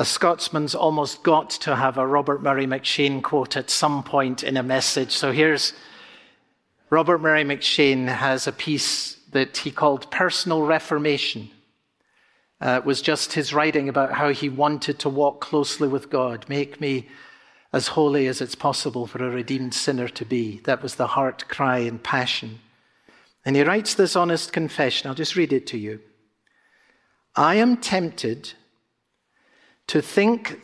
[0.00, 4.56] a Scotsman's almost got to have a Robert Murray M'Cheyne quote at some point in
[4.56, 5.12] a message.
[5.12, 5.74] So here's
[6.88, 11.50] Robert Murray M'Cheyne has a piece that he called Personal Reformation.
[12.62, 16.46] Uh, it was just his writing about how he wanted to walk closely with God.
[16.48, 17.06] Make me
[17.70, 20.62] as holy as it's possible for a redeemed sinner to be.
[20.64, 22.60] That was the heart cry and passion.
[23.44, 25.10] And he writes this honest confession.
[25.10, 26.00] I'll just read it to you.
[27.36, 28.54] I am tempted
[29.90, 30.60] to think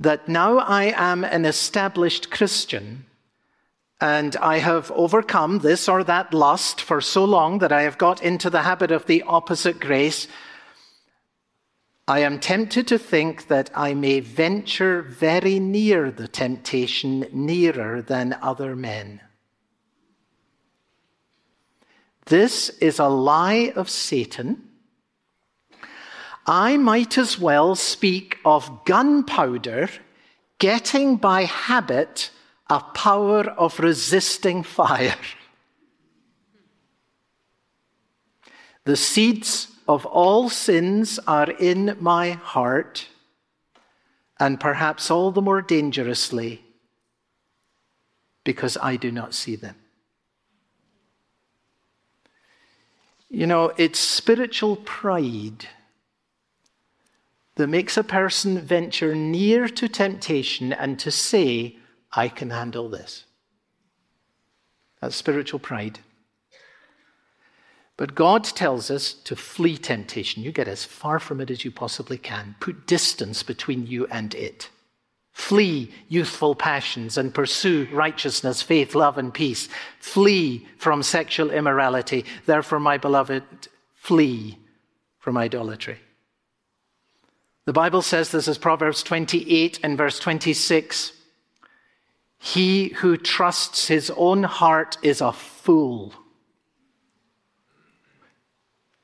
[0.00, 3.06] that now I am an established Christian
[4.00, 8.20] and I have overcome this or that lust for so long that I have got
[8.20, 10.26] into the habit of the opposite grace,
[12.08, 18.36] I am tempted to think that I may venture very near the temptation, nearer than
[18.42, 19.20] other men.
[22.26, 24.67] This is a lie of Satan.
[26.48, 29.90] I might as well speak of gunpowder
[30.58, 32.30] getting by habit
[32.70, 35.14] a power of resisting fire.
[38.84, 43.08] The seeds of all sins are in my heart,
[44.40, 46.64] and perhaps all the more dangerously
[48.44, 49.76] because I do not see them.
[53.28, 55.68] You know, it's spiritual pride
[57.58, 61.76] that makes a person venture near to temptation and to say,
[62.12, 63.24] I can handle this.
[65.00, 65.98] That's spiritual pride.
[67.96, 70.44] But God tells us to flee temptation.
[70.44, 72.54] You get as far from it as you possibly can.
[72.60, 74.70] Put distance between you and it.
[75.32, 79.68] Flee youthful passions and pursue righteousness, faith, love, and peace.
[79.98, 82.24] Flee from sexual immorality.
[82.46, 83.42] Therefore, my beloved,
[83.94, 84.58] flee
[85.18, 85.98] from idolatry.
[87.68, 91.12] The Bible says this is Proverbs 28 and verse 26.
[92.38, 96.14] He who trusts his own heart is a fool.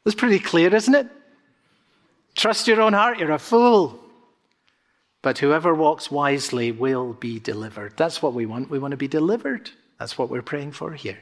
[0.02, 1.08] That's pretty clear, isn't it?
[2.36, 4.00] Trust your own heart, you're a fool.
[5.20, 7.98] But whoever walks wisely will be delivered.
[7.98, 8.70] That's what we want.
[8.70, 9.68] We want to be delivered.
[9.98, 11.18] That's what we're praying for here.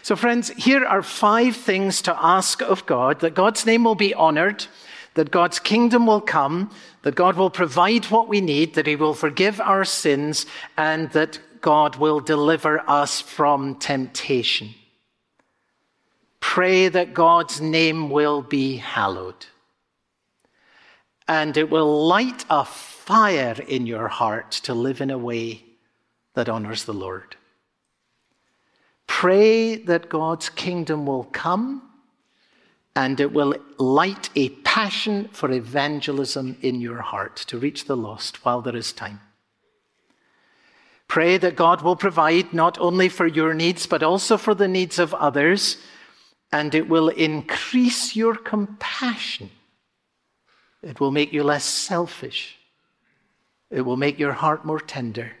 [0.00, 4.14] So, friends, here are five things to ask of God that God's name will be
[4.14, 4.66] honored,
[5.16, 6.70] that God's kingdom will come,
[7.02, 10.46] that God will provide what we need, that He will forgive our sins,
[10.78, 14.74] and that God will deliver us from temptation.
[16.40, 19.46] Pray that God's name will be hallowed
[21.28, 25.64] and it will light a fire in your heart to live in a way
[26.34, 27.36] that honors the Lord.
[29.06, 31.85] Pray that God's kingdom will come
[32.96, 38.44] and it will light a passion for evangelism in your heart to reach the lost
[38.44, 39.20] while there is time.
[41.06, 44.98] Pray that God will provide not only for your needs, but also for the needs
[44.98, 45.76] of others,
[46.50, 49.50] and it will increase your compassion
[50.86, 52.58] it will make you less selfish.
[53.70, 55.32] It will make your heart more tender.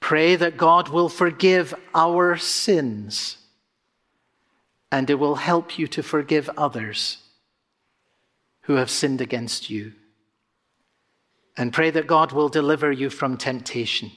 [0.00, 3.38] Pray that God will forgive our sins
[4.94, 7.18] and it will help you to forgive others
[8.60, 9.92] who have sinned against you.
[11.56, 14.12] And pray that God will deliver you from temptation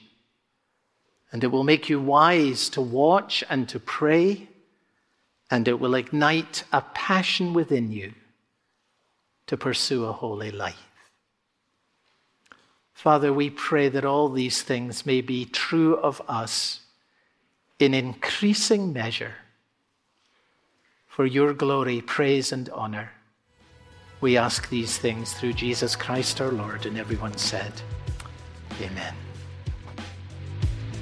[1.32, 4.46] and it will make you wise to watch and to pray
[5.50, 8.14] and it will ignite a passion within you
[9.48, 10.92] to pursue a holy life.
[12.94, 16.82] Father, we pray that all these things may be true of us
[17.80, 19.34] in increasing measure
[21.18, 23.10] for your glory, praise, and honor.
[24.20, 27.72] We ask these things through Jesus Christ our Lord, and everyone said,
[28.80, 29.14] Amen.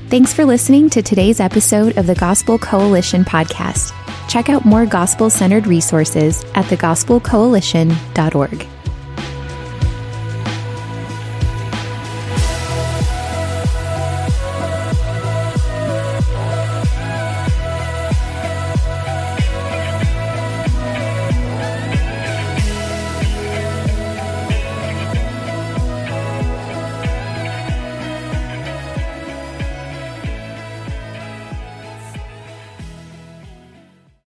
[0.08, 3.92] Thanks for listening to today's episode of the Gospel Coalition podcast.
[4.26, 8.66] Check out more gospel centered resources at thegospelcoalition.org.